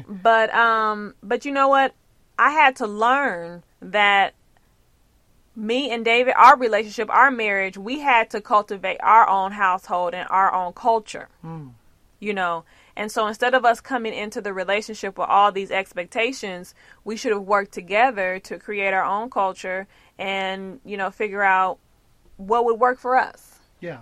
but 0.09 0.53
um 0.53 1.15
but 1.23 1.45
you 1.45 1.51
know 1.51 1.67
what? 1.69 1.93
I 2.37 2.49
had 2.51 2.75
to 2.77 2.87
learn 2.87 3.63
that 3.81 4.33
me 5.61 5.91
and 5.91 6.03
David, 6.03 6.33
our 6.35 6.57
relationship, 6.57 7.09
our 7.09 7.29
marriage, 7.29 7.77
we 7.77 7.99
had 7.99 8.31
to 8.31 8.41
cultivate 8.41 8.97
our 9.01 9.29
own 9.29 9.51
household 9.51 10.15
and 10.15 10.27
our 10.29 10.51
own 10.53 10.73
culture. 10.73 11.29
Mm. 11.45 11.73
You 12.19 12.33
know, 12.33 12.65
and 12.95 13.11
so 13.11 13.27
instead 13.27 13.53
of 13.53 13.63
us 13.63 13.79
coming 13.79 14.13
into 14.13 14.41
the 14.41 14.53
relationship 14.53 15.17
with 15.17 15.29
all 15.29 15.51
these 15.51 15.71
expectations, 15.71 16.75
we 17.03 17.15
should 17.15 17.31
have 17.31 17.43
worked 17.43 17.71
together 17.71 18.39
to 18.39 18.59
create 18.59 18.93
our 18.93 19.05
own 19.05 19.29
culture 19.29 19.87
and, 20.19 20.79
you 20.83 20.97
know, 20.97 21.09
figure 21.09 21.43
out 21.43 21.79
what 22.37 22.65
would 22.65 22.79
work 22.79 22.99
for 22.99 23.15
us. 23.15 23.59
Yeah. 23.79 23.99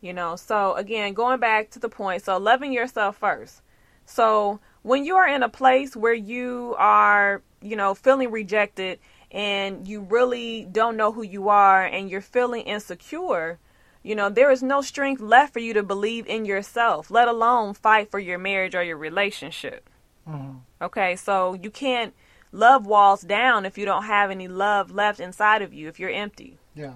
You 0.00 0.12
know, 0.12 0.36
so 0.36 0.74
again, 0.74 1.12
going 1.12 1.40
back 1.40 1.70
to 1.70 1.78
the 1.78 1.88
point, 1.88 2.22
so 2.24 2.38
loving 2.38 2.72
yourself 2.72 3.18
first. 3.18 3.62
So 4.06 4.60
when 4.82 5.04
you 5.04 5.16
are 5.16 5.28
in 5.28 5.42
a 5.42 5.48
place 5.48 5.94
where 5.94 6.14
you 6.14 6.74
are, 6.78 7.42
you 7.60 7.76
know, 7.76 7.94
feeling 7.94 8.30
rejected 8.30 8.98
and 9.30 9.86
you 9.86 10.00
really 10.00 10.64
don't 10.70 10.96
know 10.96 11.12
who 11.12 11.22
you 11.22 11.48
are 11.48 11.84
and 11.84 12.10
you're 12.10 12.20
feeling 12.20 12.62
insecure, 12.62 13.58
you 14.02 14.14
know, 14.14 14.28
there 14.28 14.50
is 14.50 14.62
no 14.62 14.80
strength 14.80 15.20
left 15.20 15.52
for 15.52 15.58
you 15.58 15.74
to 15.74 15.82
believe 15.82 16.26
in 16.26 16.44
yourself, 16.44 17.10
let 17.10 17.28
alone 17.28 17.74
fight 17.74 18.10
for 18.10 18.18
your 18.18 18.38
marriage 18.38 18.74
or 18.74 18.82
your 18.82 18.96
relationship. 18.96 19.88
hmm 20.26 20.58
Okay, 20.82 21.14
so 21.14 21.54
you 21.54 21.70
can't 21.70 22.14
love 22.52 22.86
walls 22.86 23.20
down 23.20 23.66
if 23.66 23.76
you 23.76 23.84
don't 23.84 24.04
have 24.04 24.30
any 24.30 24.48
love 24.48 24.90
left 24.90 25.20
inside 25.20 25.60
of 25.60 25.74
you, 25.74 25.88
if 25.88 26.00
you're 26.00 26.10
empty. 26.10 26.58
Yeah. 26.74 26.94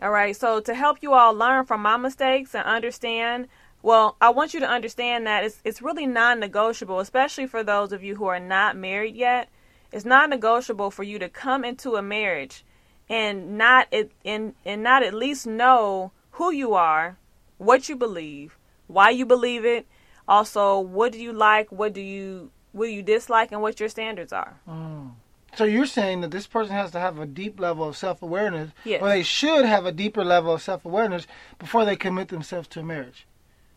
All 0.00 0.10
right. 0.10 0.36
So 0.36 0.60
to 0.60 0.74
help 0.74 0.98
you 1.00 1.14
all 1.14 1.34
learn 1.34 1.64
from 1.64 1.82
my 1.82 1.96
mistakes 1.96 2.54
and 2.54 2.64
understand, 2.64 3.48
well, 3.82 4.16
I 4.20 4.30
want 4.30 4.54
you 4.54 4.60
to 4.60 4.68
understand 4.68 5.26
that 5.26 5.44
it's 5.44 5.60
it's 5.64 5.82
really 5.82 6.06
non-negotiable, 6.06 7.00
especially 7.00 7.46
for 7.46 7.62
those 7.62 7.92
of 7.92 8.02
you 8.02 8.16
who 8.16 8.26
are 8.26 8.40
not 8.40 8.76
married 8.76 9.16
yet. 9.16 9.48
It's 9.96 10.04
non-negotiable 10.04 10.90
for 10.90 11.04
you 11.04 11.18
to 11.20 11.30
come 11.30 11.64
into 11.64 11.96
a 11.96 12.02
marriage 12.02 12.66
and 13.08 13.56
not 13.56 13.88
it 13.90 14.12
and 14.26 14.54
and 14.62 14.82
not 14.82 15.02
at 15.02 15.14
least 15.14 15.46
know 15.46 16.12
who 16.32 16.52
you 16.52 16.74
are, 16.74 17.16
what 17.56 17.88
you 17.88 17.96
believe, 17.96 18.58
why 18.88 19.08
you 19.08 19.24
believe 19.24 19.64
it, 19.64 19.86
also 20.28 20.78
what 20.78 21.12
do 21.12 21.18
you 21.18 21.32
like, 21.32 21.72
what 21.72 21.94
do 21.94 22.02
you 22.02 22.50
what 22.72 22.84
do 22.88 22.92
you 22.92 23.02
dislike, 23.02 23.52
and 23.52 23.62
what 23.62 23.80
your 23.80 23.88
standards 23.88 24.34
are. 24.34 24.60
Mm. 24.68 25.12
So 25.56 25.64
you're 25.64 25.86
saying 25.86 26.20
that 26.20 26.30
this 26.30 26.46
person 26.46 26.74
has 26.74 26.90
to 26.90 27.00
have 27.00 27.18
a 27.18 27.24
deep 27.24 27.58
level 27.58 27.88
of 27.88 27.96
self 27.96 28.20
awareness, 28.20 28.72
Yes. 28.84 29.00
or 29.00 29.08
they 29.08 29.22
should 29.22 29.64
have 29.64 29.86
a 29.86 29.92
deeper 29.92 30.22
level 30.26 30.52
of 30.52 30.60
self 30.60 30.84
awareness 30.84 31.26
before 31.58 31.86
they 31.86 31.96
commit 31.96 32.28
themselves 32.28 32.68
to 32.68 32.80
a 32.80 32.84
marriage. 32.84 33.26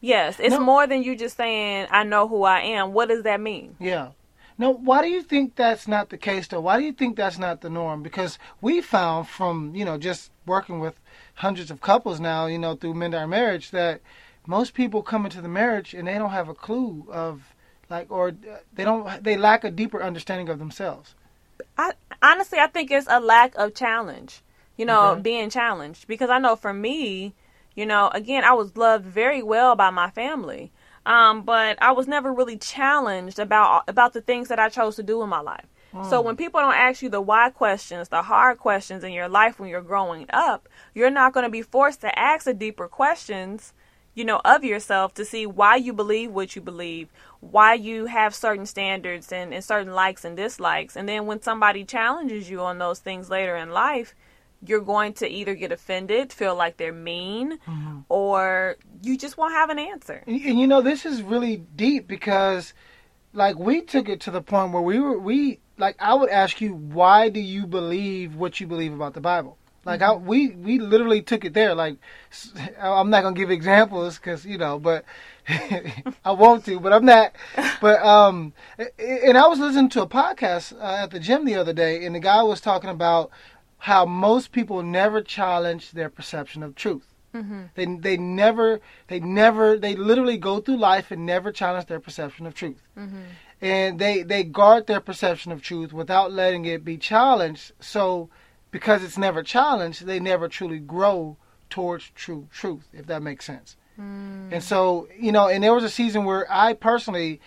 Yes, 0.02 0.38
it's 0.38 0.56
No. 0.56 0.60
more 0.60 0.86
than 0.86 1.02
you 1.02 1.16
just 1.16 1.38
saying 1.38 1.88
I 1.90 2.04
know 2.04 2.28
who 2.28 2.44
I 2.44 2.60
am. 2.60 2.92
What 2.92 3.08
does 3.08 3.24
that 3.24 3.40
mean? 3.40 3.78
Yeah. 3.80 4.10
Now, 4.60 4.72
why 4.74 5.02
do 5.02 5.08
you 5.10 5.24
think 5.24 5.56
that's 5.56 5.88
not 5.88 6.10
the 6.10 6.18
case, 6.18 6.48
though? 6.50 6.62
Why 6.62 6.78
do 6.78 6.84
you 6.86 6.92
think 6.94 7.16
that's 7.18 7.40
not 7.40 7.62
the 7.62 7.70
norm? 7.70 8.04
Because 8.04 8.38
we 8.62 8.82
found 8.82 9.30
from, 9.30 9.74
you 9.74 9.86
know, 9.86 9.98
just 9.98 10.32
working 10.46 10.80
with 10.82 11.00
hundreds 11.36 11.72
of 11.72 11.82
couples 11.82 12.20
now, 12.20 12.46
you 12.48 12.60
know, 12.60 12.76
through 12.76 12.96
Mend 12.96 13.16
Our 13.16 13.28
Marriage, 13.28 13.72
that 13.72 14.02
most 14.46 14.74
people 14.76 15.02
come 15.02 15.26
into 15.26 15.42
the 15.42 15.48
marriage 15.48 15.94
and 15.96 16.08
they 16.08 16.16
don't 16.20 16.32
have 16.32 16.50
a 16.50 16.54
clue 16.54 17.08
of, 17.10 17.56
like, 17.90 18.12
or 18.12 18.30
uh, 18.30 18.58
they 18.74 18.84
don't, 18.84 19.24
they 19.24 19.38
lack 19.38 19.64
a 19.64 19.72
deeper 19.72 20.04
understanding 20.04 20.50
of 20.50 20.60
themselves. 20.60 21.16
I 21.78 21.94
honestly 22.22 22.60
I 22.60 22.68
think 22.68 22.92
it's 22.92 23.08
a 23.10 23.20
lack 23.20 23.56
of 23.56 23.74
challenge. 23.74 24.42
You 24.78 24.86
know, 24.86 25.16
Okay. 25.16 25.22
being 25.22 25.50
challenged 25.50 26.08
because 26.08 26.30
I 26.30 26.40
know 26.40 26.56
for 26.56 26.74
me, 26.74 27.34
you 27.76 27.86
know, 27.86 28.10
again, 28.14 28.44
I 28.44 28.54
was 28.54 28.78
loved 28.78 29.06
very 29.06 29.44
well 29.44 29.76
by 29.76 29.90
my 29.90 30.10
family. 30.10 30.72
Um, 31.10 31.42
but 31.42 31.78
I 31.82 31.92
was 31.92 32.08
never 32.08 32.32
really 32.32 32.58
challenged 32.58 33.40
about 33.40 33.84
about 33.90 34.14
the 34.14 34.22
things 34.22 34.48
that 34.48 34.60
I 34.60 34.70
chose 34.70 34.96
to 34.98 35.04
do 35.04 35.22
in 35.24 35.30
my 35.30 35.42
life. 35.42 35.66
So 36.08 36.22
when 36.22 36.36
people 36.38 36.60
don't 36.60 36.76
ask 36.76 37.02
you 37.02 37.10
the 37.10 37.20
why 37.20 37.50
questions, 37.50 38.10
the 38.10 38.22
hard 38.22 38.60
questions 38.60 39.04
in 39.04 39.12
your 39.12 39.28
life 39.28 39.60
when 39.60 39.70
you're 39.70 39.82
growing 39.82 40.28
up, 40.30 40.70
you're 40.94 41.10
not 41.10 41.34
going 41.34 41.46
to 41.46 41.50
be 41.50 41.64
forced 41.64 42.02
to 42.02 42.20
ask 42.20 42.46
the 42.46 42.54
deeper 42.54 42.88
questions, 42.88 43.74
you 44.14 44.24
know, 44.24 44.40
of 44.46 44.64
yourself 44.64 45.16
to 45.16 45.26
see 45.26 45.48
why 45.48 45.78
you 45.78 45.92
believe 45.92 46.32
what 46.32 46.56
you 46.56 46.62
believe, 46.62 47.10
why 47.40 47.74
you 47.74 48.06
have 48.06 48.36
certain 48.36 48.68
standards 48.68 49.32
and, 49.32 49.52
and 49.52 49.64
certain 49.64 49.94
likes 49.94 50.24
and 50.24 50.38
dislikes. 50.38 50.96
And 50.96 51.10
then 51.10 51.26
when 51.26 51.42
somebody 51.42 51.84
challenges 51.84 52.52
you 52.52 52.62
on 52.62 52.78
those 52.78 53.00
things 53.00 53.32
later 53.32 53.56
in 53.56 53.72
life, 53.72 54.14
you're 54.66 54.82
going 54.82 55.14
to 55.14 55.28
either 55.28 55.56
get 55.56 55.72
offended, 55.72 56.34
feel 56.34 56.56
like 56.56 56.78
they're 56.78 56.92
mean, 56.92 57.58
mm-hmm. 57.60 58.00
or 58.10 58.76
you 59.02 59.18
just 59.18 59.38
won't 59.38 59.54
have 59.54 59.70
an 59.70 59.80
answer. 59.80 60.24
And, 60.28 60.42
and, 60.42 60.60
you 60.60 60.68
know, 60.68 60.82
this 60.82 61.06
is 61.06 61.22
really 61.22 61.58
deep 61.76 62.08
because, 62.08 62.74
like, 63.34 63.58
we 63.58 63.82
took 63.82 64.10
it 64.10 64.20
to 64.22 64.32
the 64.32 64.42
point 64.42 64.74
where 64.74 64.82
we 64.82 65.00
were, 65.00 65.18
we, 65.18 65.60
like, 65.78 65.96
I 66.00 66.14
would 66.14 66.30
ask 66.30 66.60
you, 66.60 66.74
why 66.74 67.30
do 67.30 67.40
you 67.40 67.66
believe 67.66 68.36
what 68.36 68.60
you 68.60 68.68
believe 68.68 68.94
about 68.94 69.14
the 69.14 69.22
Bible? 69.22 69.58
Like, 69.86 70.02
mm-hmm. 70.02 70.24
I, 70.24 70.28
we, 70.28 70.50
we 70.50 70.80
literally 70.80 71.22
took 71.22 71.46
it 71.46 71.54
there. 71.54 71.74
Like, 71.74 71.98
I'm 72.80 73.10
not 73.10 73.22
going 73.22 73.36
to 73.36 73.40
give 73.40 73.50
examples 73.50 74.18
because, 74.18 74.46
you 74.46 74.58
know, 74.58 74.78
but 74.78 75.06
I 76.26 76.32
want 76.32 76.66
to, 76.66 76.82
but 76.82 76.92
I'm 76.92 77.06
not. 77.06 77.34
But, 77.80 78.04
um, 78.04 78.54
and 78.78 79.38
I 79.38 79.48
was 79.48 79.60
listening 79.60 79.90
to 79.92 80.02
a 80.02 80.08
podcast 80.08 80.78
uh, 80.80 81.04
at 81.04 81.12
the 81.12 81.20
gym 81.20 81.46
the 81.46 81.56
other 81.56 81.74
day, 81.74 82.06
and 82.06 82.14
the 82.14 82.20
guy 82.20 82.44
was 82.44 82.60
talking 82.60 82.90
about, 82.90 83.32
how 83.80 84.06
most 84.06 84.52
people 84.52 84.84
never 84.84 85.22
challenge 85.22 85.92
their 85.92 86.10
perception 86.10 86.64
of 86.64 86.76
truth. 86.76 87.16
Mm-hmm. 87.34 87.64
They 87.76 87.86
they 87.86 88.18
never 88.18 88.80
they 89.08 89.20
never 89.20 89.78
they 89.78 89.96
literally 89.96 90.38
go 90.38 90.60
through 90.60 90.78
life 90.78 91.12
and 91.12 91.26
never 91.26 91.52
challenge 91.52 91.86
their 91.86 92.00
perception 92.00 92.46
of 92.46 92.56
truth. 92.56 92.82
Mm-hmm. 92.98 93.22
And 93.62 94.00
they 94.00 94.24
they 94.24 94.44
guard 94.44 94.88
their 94.88 95.00
perception 95.00 95.52
of 95.52 95.62
truth 95.62 95.94
without 95.94 96.32
letting 96.32 96.66
it 96.66 96.84
be 96.84 96.98
challenged. 96.98 97.72
So 97.80 98.30
because 98.72 99.04
it's 99.04 99.18
never 99.18 99.44
challenged, 99.44 100.06
they 100.06 100.20
never 100.20 100.48
truly 100.48 100.80
grow 100.80 101.38
towards 101.70 102.10
true 102.16 102.48
truth, 102.52 102.88
if 102.94 103.06
that 103.08 103.22
makes 103.22 103.46
sense. 103.46 103.76
Mm. 104.00 104.52
And 104.52 104.64
so, 104.64 105.08
you 105.18 105.32
know, 105.32 105.48
and 105.48 105.64
there 105.64 105.74
was 105.74 105.84
a 105.84 105.90
season 105.90 106.26
where 106.26 106.52
I 106.52 106.74
personally 106.74 107.42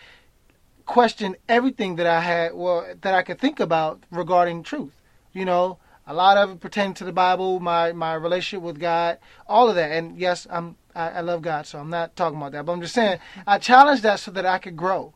questioned 0.87 1.37
everything 1.49 1.97
that 1.97 2.07
I 2.07 2.21
had 2.21 2.55
well 2.55 2.87
that 3.01 3.15
I 3.15 3.23
could 3.23 3.41
think 3.41 3.59
about 3.61 4.03
regarding 4.11 4.63
truth. 4.63 5.01
You 5.33 5.45
know, 5.45 5.79
a 6.07 6.15
lot 6.15 6.37
of 6.37 6.51
it 6.51 6.61
pertains 6.61 6.99
to 6.99 7.05
the 7.05 7.13
Bible, 7.13 7.61
my 7.61 7.93
my 7.93 8.15
relationship 8.15 8.63
with 8.63 8.81
God, 8.81 9.19
all 9.47 9.69
of 9.69 9.77
that. 9.77 9.93
And 9.93 10.19
yes, 10.19 10.47
I'm 10.51 10.77
I, 10.95 11.11
I 11.11 11.21
love 11.21 11.43
God, 11.43 11.67
so 11.67 11.79
I'm 11.79 11.91
not 11.91 12.17
talking 12.17 12.39
about 12.39 12.53
that. 12.53 12.67
But 12.67 12.73
I'm 12.73 12.81
just 12.81 12.95
saying 12.95 13.19
I 13.47 13.59
challenge 13.59 14.03
that 14.03 14.21
so 14.21 14.31
that 14.33 14.47
I 14.47 14.59
could 14.59 14.77
grow. 14.77 15.15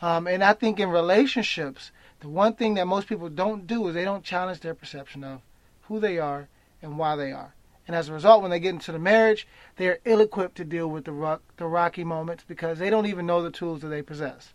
Um, 0.00 0.26
and 0.26 0.44
I 0.44 0.52
think 0.52 0.78
in 0.78 0.90
relationships, 0.90 1.90
the 2.20 2.28
one 2.28 2.54
thing 2.54 2.74
that 2.74 2.86
most 2.86 3.08
people 3.08 3.28
don't 3.28 3.66
do 3.66 3.88
is 3.88 3.94
they 3.94 4.04
don't 4.04 4.22
challenge 4.22 4.60
their 4.60 4.74
perception 4.74 5.24
of 5.24 5.40
who 5.82 5.98
they 5.98 6.18
are 6.18 6.48
and 6.82 6.98
why 6.98 7.16
they 7.16 7.32
are. 7.32 7.54
And 7.86 7.96
as 7.96 8.08
a 8.08 8.12
result, 8.12 8.42
when 8.42 8.50
they 8.50 8.60
get 8.60 8.74
into 8.74 8.92
the 8.92 8.98
marriage, 8.98 9.48
they 9.76 9.88
are 9.88 9.98
ill-equipped 10.04 10.56
to 10.56 10.64
deal 10.64 10.88
with 10.88 11.06
the 11.06 11.12
rock, 11.12 11.42
the 11.56 11.66
rocky 11.66 12.04
moments 12.04 12.44
because 12.46 12.78
they 12.78 12.90
don't 12.90 13.06
even 13.06 13.26
know 13.26 13.42
the 13.42 13.50
tools 13.50 13.80
that 13.80 13.88
they 13.88 14.02
possess. 14.02 14.52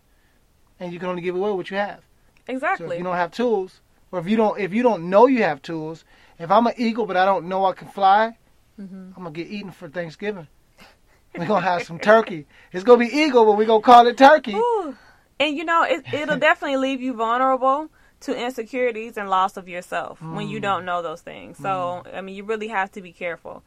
And 0.80 0.94
you 0.94 1.00
can 1.00 1.10
only 1.10 1.24
give 1.24 1.36
away 1.36 1.52
what 1.52 1.72
you 1.72 1.78
have. 1.78 2.02
Exactly. 2.48 2.88
So 2.88 2.92
if 2.92 3.00
you 3.00 3.04
don't 3.04 3.16
have 3.16 3.32
tools, 3.32 3.82
or 4.14 4.20
if 4.20 4.30
you 4.30 4.38
don't 4.38 4.60
if 4.60 4.74
you 4.74 4.84
don't 4.84 5.10
know 5.10 5.26
you 5.26 5.44
have 5.44 5.62
tools, 5.62 6.06
if 6.40 6.52
I'm 6.52 6.68
an 6.68 6.76
eagle 6.78 7.06
but 7.06 7.18
I 7.18 7.26
don't 7.26 7.50
know 7.50 7.66
I 7.66 7.74
can 7.74 7.88
fly, 7.90 8.38
mm-hmm. 8.80 9.10
I'm 9.18 9.24
gonna 9.24 9.32
get 9.32 9.48
eaten 9.48 9.72
for 9.72 9.90
Thanksgiving. 9.90 10.48
We're 11.36 11.48
gonna 11.48 11.66
have 11.66 11.84
some 11.84 11.98
turkey. 12.00 12.46
It's 12.72 12.84
gonna 12.84 13.00
be 13.00 13.12
eagle, 13.12 13.44
but 13.46 13.58
we're 13.58 13.66
gonna 13.66 13.82
call 13.82 14.06
it 14.06 14.18
turkey. 14.18 14.54
Ooh. 14.54 14.96
And 15.40 15.58
you 15.58 15.66
know, 15.66 15.84
it, 15.84 16.06
it'll 16.14 16.38
definitely 16.38 16.78
leave 16.78 17.02
you 17.02 17.14
vulnerable 17.14 17.90
to 18.22 18.38
insecurities 18.38 19.18
and 19.18 19.30
loss 19.30 19.58
of 19.58 19.68
yourself 19.68 20.20
mm. 20.22 20.36
when 20.36 20.48
you 20.48 20.60
mm. 20.60 20.62
don't 20.62 20.86
know 20.86 21.02
those 21.02 21.22
things. 21.22 21.58
So, 21.58 22.04
mm. 22.06 22.16
I 22.16 22.22
mean, 22.22 22.36
you 22.36 22.44
really 22.44 22.68
have 22.68 22.92
to 22.92 23.02
be 23.02 23.12
careful. 23.12 23.64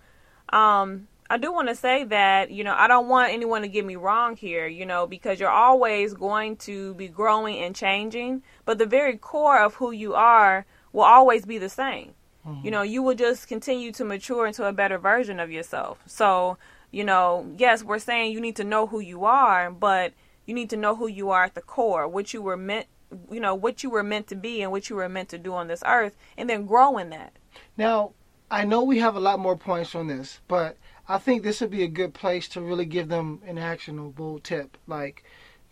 Um, 0.51 1.09
I 1.29 1.39
do 1.39 1.53
want 1.53 1.69
to 1.69 1.75
say 1.75 2.05
that, 2.05 2.51
you 2.51 2.63
know, 2.65 2.75
I 2.77 2.87
don't 2.89 3.09
want 3.09 3.33
anyone 3.33 3.63
to 3.63 3.69
get 3.69 3.85
me 3.85 3.97
wrong 3.97 4.37
here, 4.37 4.67
you 4.67 4.87
know, 4.87 5.07
because 5.07 5.41
you're 5.41 5.51
always 5.51 6.15
going 6.15 6.57
to 6.59 6.95
be 6.95 7.09
growing 7.09 7.59
and 7.59 7.75
changing, 7.75 8.43
but 8.65 8.79
the 8.79 8.87
very 8.87 9.17
core 9.17 9.59
of 9.59 9.75
who 9.75 9.91
you 9.91 10.15
are 10.15 10.67
will 10.93 11.05
always 11.05 11.45
be 11.45 11.59
the 11.59 11.69
same. 11.69 12.13
Mm-hmm. 12.47 12.65
You 12.65 12.71
know, 12.71 12.83
you 12.83 13.03
will 13.03 13.17
just 13.17 13.49
continue 13.49 13.91
to 13.93 14.05
mature 14.05 14.47
into 14.47 14.65
a 14.65 14.73
better 14.73 14.99
version 14.99 15.41
of 15.41 15.51
yourself. 15.51 15.99
So, 16.07 16.59
you 16.93 17.03
know, 17.03 17.53
yes, 17.59 17.83
we're 17.83 17.99
saying 17.99 18.33
you 18.33 18.41
need 18.41 18.57
to 18.57 18.65
know 18.65 18.87
who 18.87 19.01
you 19.01 19.25
are, 19.25 19.71
but 19.71 20.13
you 20.47 20.55
need 20.55 20.71
to 20.71 20.77
know 20.77 20.95
who 20.95 21.09
you 21.09 21.31
are 21.31 21.45
at 21.45 21.55
the 21.55 21.61
core, 21.61 22.07
what 22.07 22.33
you 22.33 22.41
were 22.41 22.57
meant, 22.57 22.87
you 23.31 23.41
know, 23.41 23.55
what 23.55 23.83
you 23.83 23.91
were 23.91 24.05
meant 24.05 24.29
to 24.29 24.37
be 24.37 24.63
and 24.63 24.71
what 24.71 24.89
you 24.89 24.97
were 24.97 25.09
meant 25.09 25.29
to 25.31 25.39
do 25.39 25.53
on 25.55 25.67
this 25.67 25.83
earth, 25.85 26.17
and 26.37 26.49
then 26.49 26.67
grow 26.67 26.99
in 26.99 27.11
that. 27.11 27.33
Now, 27.77 28.13
I 28.49 28.65
know 28.65 28.85
we 28.85 29.01
have 29.01 29.17
a 29.17 29.21
lot 29.21 29.41
more 29.41 29.57
points 29.57 29.97
on 29.97 30.07
this, 30.07 30.41
but 30.47 30.77
I 31.09 31.19
think 31.19 31.43
this 31.43 31.61
would 31.61 31.71
be 31.71 31.85
a 31.85 31.89
good 31.89 32.15
place 32.15 32.49
to 32.49 32.61
really 32.61 32.85
give 32.85 33.09
them 33.09 33.41
an 33.47 33.59
actionable 33.59 34.41
tip. 34.41 34.77
Like, 34.87 35.25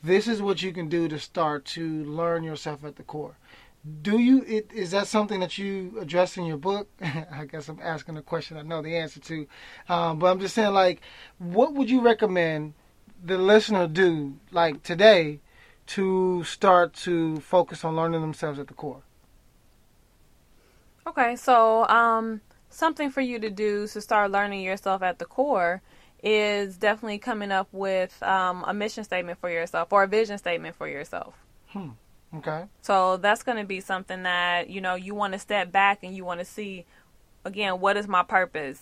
this 0.03 0.29
is 0.29 0.40
what 0.40 0.62
you 0.62 0.73
can 0.73 0.88
do 0.88 1.09
to 1.09 1.18
start 1.18 1.64
to 1.64 2.05
learn 2.05 2.44
yourself 2.44 2.85
at 2.85 2.97
the 2.97 3.03
core. 3.03 3.37
Do 4.03 4.18
you? 4.18 4.42
It, 4.47 4.70
is 4.73 4.92
that 4.92 5.09
something 5.09 5.40
that 5.40 5.59
you 5.59 5.99
address 6.01 6.37
in 6.37 6.44
your 6.44 6.57
book? 6.57 6.88
I 7.03 7.44
guess 7.44 7.68
I'm 7.68 7.81
asking 7.83 8.16
a 8.16 8.23
question 8.23 8.57
I 8.57 8.62
know 8.62 8.81
the 8.81 8.97
answer 8.97 9.20
to, 9.20 9.47
um, 9.88 10.18
but 10.18 10.27
I'm 10.27 10.40
just 10.40 10.55
saying, 10.55 10.73
like, 10.73 11.03
what 11.38 11.75
would 11.75 11.90
you 11.90 12.01
recommend 12.01 12.75
the 13.23 13.37
listener 13.37 13.87
do, 13.87 14.38
like 14.53 14.83
today, 14.83 15.40
to 15.88 16.44
start 16.44 16.94
to 16.94 17.40
focus 17.40 17.85
on 17.85 17.97
learning 17.97 18.23
themselves 18.23 18.59
at 18.59 18.68
the 18.68 18.75
core? 18.75 19.03
Okay, 21.07 21.37
so 21.37 21.87
um, 21.88 22.40
something 22.75 23.11
for 23.11 23.21
you 23.21 23.39
to 23.39 23.51
do 23.51 23.87
to 23.89 24.01
start 24.01 24.31
learning 24.31 24.63
yourself 24.63 25.03
at 25.03 25.19
the 25.19 25.25
core 25.25 25.83
is 26.23 26.77
definitely 26.77 27.19
coming 27.19 27.53
up 27.53 27.69
with 27.73 28.23
um, 28.23 28.65
a 28.67 28.73
mission 28.73 29.05
statement 29.05 29.39
for 29.39 29.51
yourself 29.51 29.93
or 29.93 30.05
a 30.05 30.09
vision 30.09 30.39
statement 30.39 30.75
for 30.75 30.89
yourself. 30.89 31.35
Hmm. 31.69 31.91
Okay. 32.37 32.65
So 32.83 33.17
that's 33.19 33.43
going 33.43 33.59
to 33.59 33.65
be 33.65 33.81
something 33.81 34.25
that 34.25 34.69
you 34.69 34.81
know 34.81 34.95
you 34.95 35.15
want 35.15 35.35
to 35.35 35.39
step 35.39 35.71
back 35.71 36.01
and 36.03 36.17
you 36.17 36.25
want 36.25 36.41
to 36.41 36.45
see 36.45 36.85
again 37.45 37.81
what 37.81 37.97
is 37.97 38.09
my 38.09 38.23
purpose 38.23 38.81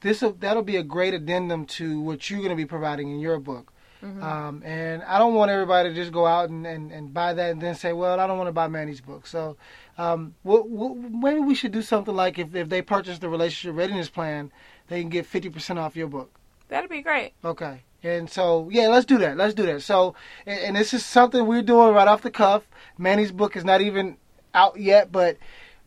this 0.00 0.24
that'll 0.40 0.62
be 0.62 0.76
a 0.76 0.82
great 0.82 1.14
addendum 1.14 1.66
to 1.66 2.00
what 2.00 2.28
you're 2.28 2.40
going 2.40 2.50
to 2.50 2.56
be 2.56 2.66
providing 2.66 3.10
in 3.10 3.20
your 3.20 3.38
book. 3.38 3.72
Mm-hmm. 4.02 4.22
Um, 4.22 4.62
and 4.62 5.02
I 5.04 5.18
don't 5.18 5.34
want 5.34 5.50
everybody 5.50 5.88
to 5.88 5.94
just 5.94 6.12
go 6.12 6.26
out 6.26 6.50
and, 6.50 6.66
and, 6.66 6.92
and 6.92 7.14
buy 7.14 7.32
that 7.32 7.52
and 7.52 7.60
then 7.62 7.74
say, 7.74 7.94
well, 7.94 8.20
I 8.20 8.26
don't 8.26 8.36
want 8.36 8.48
to 8.48 8.52
buy 8.52 8.68
Mandy's 8.68 9.00
book. 9.00 9.26
So 9.26 9.56
um, 9.98 10.34
we'll, 10.44 10.64
we'll, 10.68 10.94
maybe 10.94 11.40
we 11.40 11.54
should 11.54 11.72
do 11.72 11.82
something 11.82 12.14
like 12.14 12.38
if, 12.38 12.54
if 12.54 12.68
they 12.68 12.82
purchase 12.82 13.18
the 13.18 13.28
relationship 13.28 13.76
readiness 13.76 14.08
plan, 14.08 14.52
they 14.88 15.00
can 15.00 15.08
get 15.08 15.30
50% 15.30 15.78
off 15.78 15.96
your 15.96 16.08
book. 16.08 16.30
That'd 16.68 16.90
be 16.90 17.02
great. 17.02 17.32
Okay. 17.44 17.82
And 18.02 18.30
so, 18.30 18.68
yeah, 18.70 18.88
let's 18.88 19.06
do 19.06 19.18
that. 19.18 19.36
Let's 19.36 19.54
do 19.54 19.64
that. 19.66 19.82
So, 19.82 20.14
and, 20.44 20.60
and 20.60 20.76
this 20.76 20.92
is 20.92 21.04
something 21.04 21.46
we're 21.46 21.62
doing 21.62 21.94
right 21.94 22.08
off 22.08 22.22
the 22.22 22.30
cuff. 22.30 22.68
Mandy's 22.98 23.32
book 23.32 23.56
is 23.56 23.64
not 23.64 23.80
even 23.80 24.16
out 24.54 24.78
yet, 24.78 25.10
but 25.10 25.38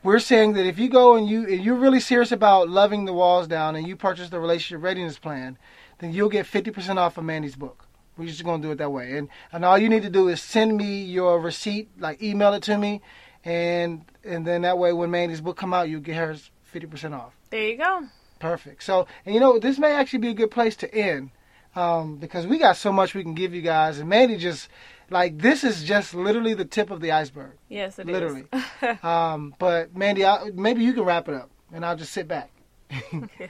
we're 0.04 0.20
saying 0.20 0.54
that 0.54 0.66
if 0.66 0.80
you 0.80 0.90
go 0.90 1.16
and 1.16 1.28
you 1.28 1.46
and 1.46 1.64
you're 1.64 1.76
really 1.76 2.00
serious 2.00 2.32
about 2.32 2.70
loving 2.70 3.06
the 3.06 3.14
walls 3.14 3.48
down 3.48 3.76
and 3.76 3.88
you 3.88 3.96
purchase 3.96 4.30
the 4.30 4.40
relationship 4.40 4.84
readiness 4.84 5.20
plan, 5.20 5.58
then 6.00 6.14
you'll 6.14 6.30
get 6.30 6.46
50% 6.46 6.98
off 6.98 7.18
of 7.18 7.26
Mandy's 7.26 7.56
book. 7.56 7.86
We're 8.18 8.28
just 8.28 8.44
going 8.44 8.62
to 8.62 8.68
do 8.68 8.72
it 8.72 8.78
that 8.78 8.92
way. 8.92 9.18
And 9.18 9.30
and 9.52 9.64
all 9.64 9.78
you 9.78 9.90
need 9.90 10.04
to 10.04 10.10
do 10.10 10.28
is 10.28 10.42
send 10.42 10.78
me 10.78 11.04
your 11.04 11.40
receipt, 11.40 11.90
like 11.98 12.22
email 12.22 12.54
it 12.54 12.64
to 12.64 12.78
me, 12.78 13.02
and 13.44 14.06
and 14.24 14.46
then 14.46 14.62
that 14.64 14.78
way 14.78 14.94
when 14.94 15.12
Mandy's 15.12 15.42
book 15.42 15.58
come 15.58 15.74
out, 15.74 15.90
you 15.90 16.00
get 16.00 16.16
hers 16.16 16.52
50% 16.74 17.14
off. 17.14 17.34
There 17.50 17.68
you 17.68 17.78
go. 17.78 18.04
Perfect. 18.40 18.84
So, 18.84 19.08
and 19.26 19.34
you 19.34 19.42
know, 19.42 19.60
this 19.60 19.80
may 19.80 19.94
actually 19.94 20.20
be 20.20 20.30
a 20.30 20.34
good 20.34 20.52
place 20.52 20.76
to 20.78 20.94
end 20.94 21.32
um, 21.76 22.18
because 22.18 22.48
we 22.48 22.58
got 22.58 22.78
so 22.78 22.92
much 22.92 23.14
we 23.14 23.24
can 23.24 23.34
give 23.34 23.54
you 23.54 23.62
guys, 23.62 24.00
and 24.00 24.10
Mandy 24.10 24.38
just 24.38 24.70
like 25.10 25.40
this 25.40 25.64
is 25.64 25.84
just 25.84 26.14
literally 26.14 26.54
the 26.54 26.66
tip 26.66 26.92
of 26.92 27.02
the 27.02 27.12
iceberg. 27.12 27.52
Yes, 27.68 28.00
it 28.00 28.08
is. 28.08 28.14
literally. 28.14 28.48
um, 29.04 29.56
but 29.60 29.96
Mandy, 29.96 30.26
I, 30.26 30.52
maybe 30.54 30.84
you 30.84 30.94
can 30.94 31.04
wrap 31.04 31.28
it 31.28 31.36
up, 31.36 31.50
and 31.74 31.86
I'll 31.86 31.98
just 31.98 32.14
sit 32.14 32.28
back. 32.28 32.52
Okay. 33.14 33.50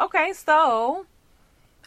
okay, 0.00 0.32
so 0.32 1.06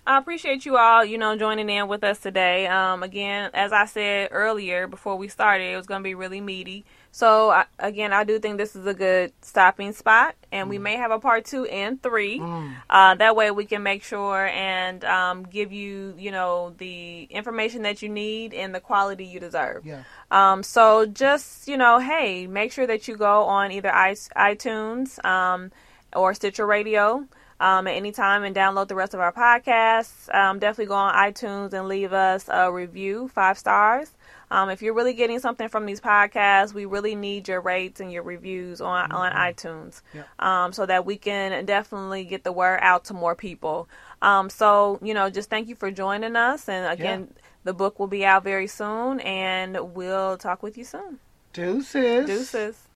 I 0.07 0.17
appreciate 0.17 0.65
you 0.65 0.77
all, 0.77 1.03
you 1.03 1.17
know, 1.17 1.37
joining 1.37 1.69
in 1.69 1.89
with 1.89 2.01
us 2.01 2.17
today. 2.19 2.65
Um, 2.65 3.03
again, 3.03 3.51
as 3.53 3.73
I 3.73 3.83
said 3.83 4.29
earlier 4.31 4.87
before 4.87 5.17
we 5.17 5.27
started, 5.27 5.65
it 5.65 5.75
was 5.75 5.85
going 5.85 5.99
to 5.99 6.03
be 6.03 6.15
really 6.15 6.39
meaty. 6.39 6.85
So 7.11 7.49
I, 7.49 7.65
again, 7.77 8.13
I 8.13 8.23
do 8.23 8.39
think 8.39 8.57
this 8.57 8.73
is 8.73 8.85
a 8.85 8.93
good 8.93 9.33
stopping 9.41 9.91
spot, 9.91 10.35
and 10.49 10.69
we 10.69 10.77
may 10.77 10.95
have 10.95 11.11
a 11.11 11.19
part 11.19 11.43
two 11.43 11.65
and 11.65 12.01
three. 12.01 12.39
Mm. 12.39 12.75
Uh, 12.89 13.15
that 13.15 13.35
way, 13.35 13.51
we 13.51 13.65
can 13.65 13.83
make 13.83 14.01
sure 14.01 14.47
and 14.47 15.03
um, 15.03 15.43
give 15.43 15.73
you, 15.73 16.13
you 16.17 16.31
know, 16.31 16.73
the 16.77 17.23
information 17.23 17.81
that 17.81 18.01
you 18.01 18.07
need 18.07 18.53
and 18.53 18.73
the 18.73 18.79
quality 18.79 19.25
you 19.25 19.41
deserve. 19.41 19.85
Yeah. 19.85 20.03
Um, 20.31 20.63
so 20.63 21.05
just, 21.05 21.67
you 21.67 21.75
know, 21.75 21.99
hey, 21.99 22.47
make 22.47 22.71
sure 22.71 22.87
that 22.87 23.09
you 23.09 23.17
go 23.17 23.43
on 23.43 23.73
either 23.73 23.91
iTunes 23.91 25.23
um, 25.25 25.73
or 26.15 26.33
Stitcher 26.33 26.65
Radio 26.65 27.27
um, 27.59 27.87
at 27.87 27.95
any 27.95 28.11
time 28.11 28.43
and 28.43 28.55
download 28.55 28.87
the 28.87 28.95
rest 28.95 29.13
of 29.13 29.19
our 29.19 29.31
podcasts. 29.31 30.33
Um, 30.33 30.59
definitely 30.59 30.87
go 30.87 30.95
on 30.95 31.13
iTunes 31.15 31.73
and 31.73 31.87
leave 31.87 32.13
us 32.13 32.49
a 32.51 32.71
review, 32.71 33.27
five 33.29 33.57
stars. 33.57 34.11
Um, 34.49 34.69
if 34.69 34.81
you're 34.81 34.93
really 34.93 35.13
getting 35.13 35.39
something 35.39 35.67
from 35.67 35.85
these 35.85 35.99
podcasts, 35.99 36.73
we 36.73 36.85
really 36.85 37.15
need 37.15 37.49
your 37.49 37.59
rates 37.59 37.99
and 37.99 38.11
your 38.11 38.23
reviews 38.23 38.79
on, 38.79 39.11
on 39.11 39.33
iTunes 39.33 40.01
Yeah. 40.13 40.23
um, 40.39 40.71
so 40.71 40.85
that 40.85 41.05
we 41.05 41.17
can 41.17 41.65
definitely 41.65 42.23
get 42.23 42.45
the 42.45 42.53
word 42.53 42.79
out 42.81 43.05
to 43.05 43.13
more 43.13 43.35
people. 43.35 43.89
Um, 44.21 44.49
so, 44.49 44.99
you 45.01 45.13
know, 45.13 45.29
just 45.29 45.49
thank 45.49 45.67
you 45.67 45.75
for 45.75 45.91
joining 45.91 46.35
us. 46.37 46.69
And 46.69 46.91
again, 46.91 47.33
the 47.65 47.73
book 47.73 47.99
will 47.99 48.07
be 48.07 48.25
out 48.25 48.45
very 48.45 48.67
soon, 48.67 49.19
and 49.19 49.93
we'll 49.93 50.37
talk 50.37 50.63
with 50.63 50.77
you 50.77 50.85
soon. 50.85 51.19
Deuces. 51.51 52.25
Deuces. 52.27 52.77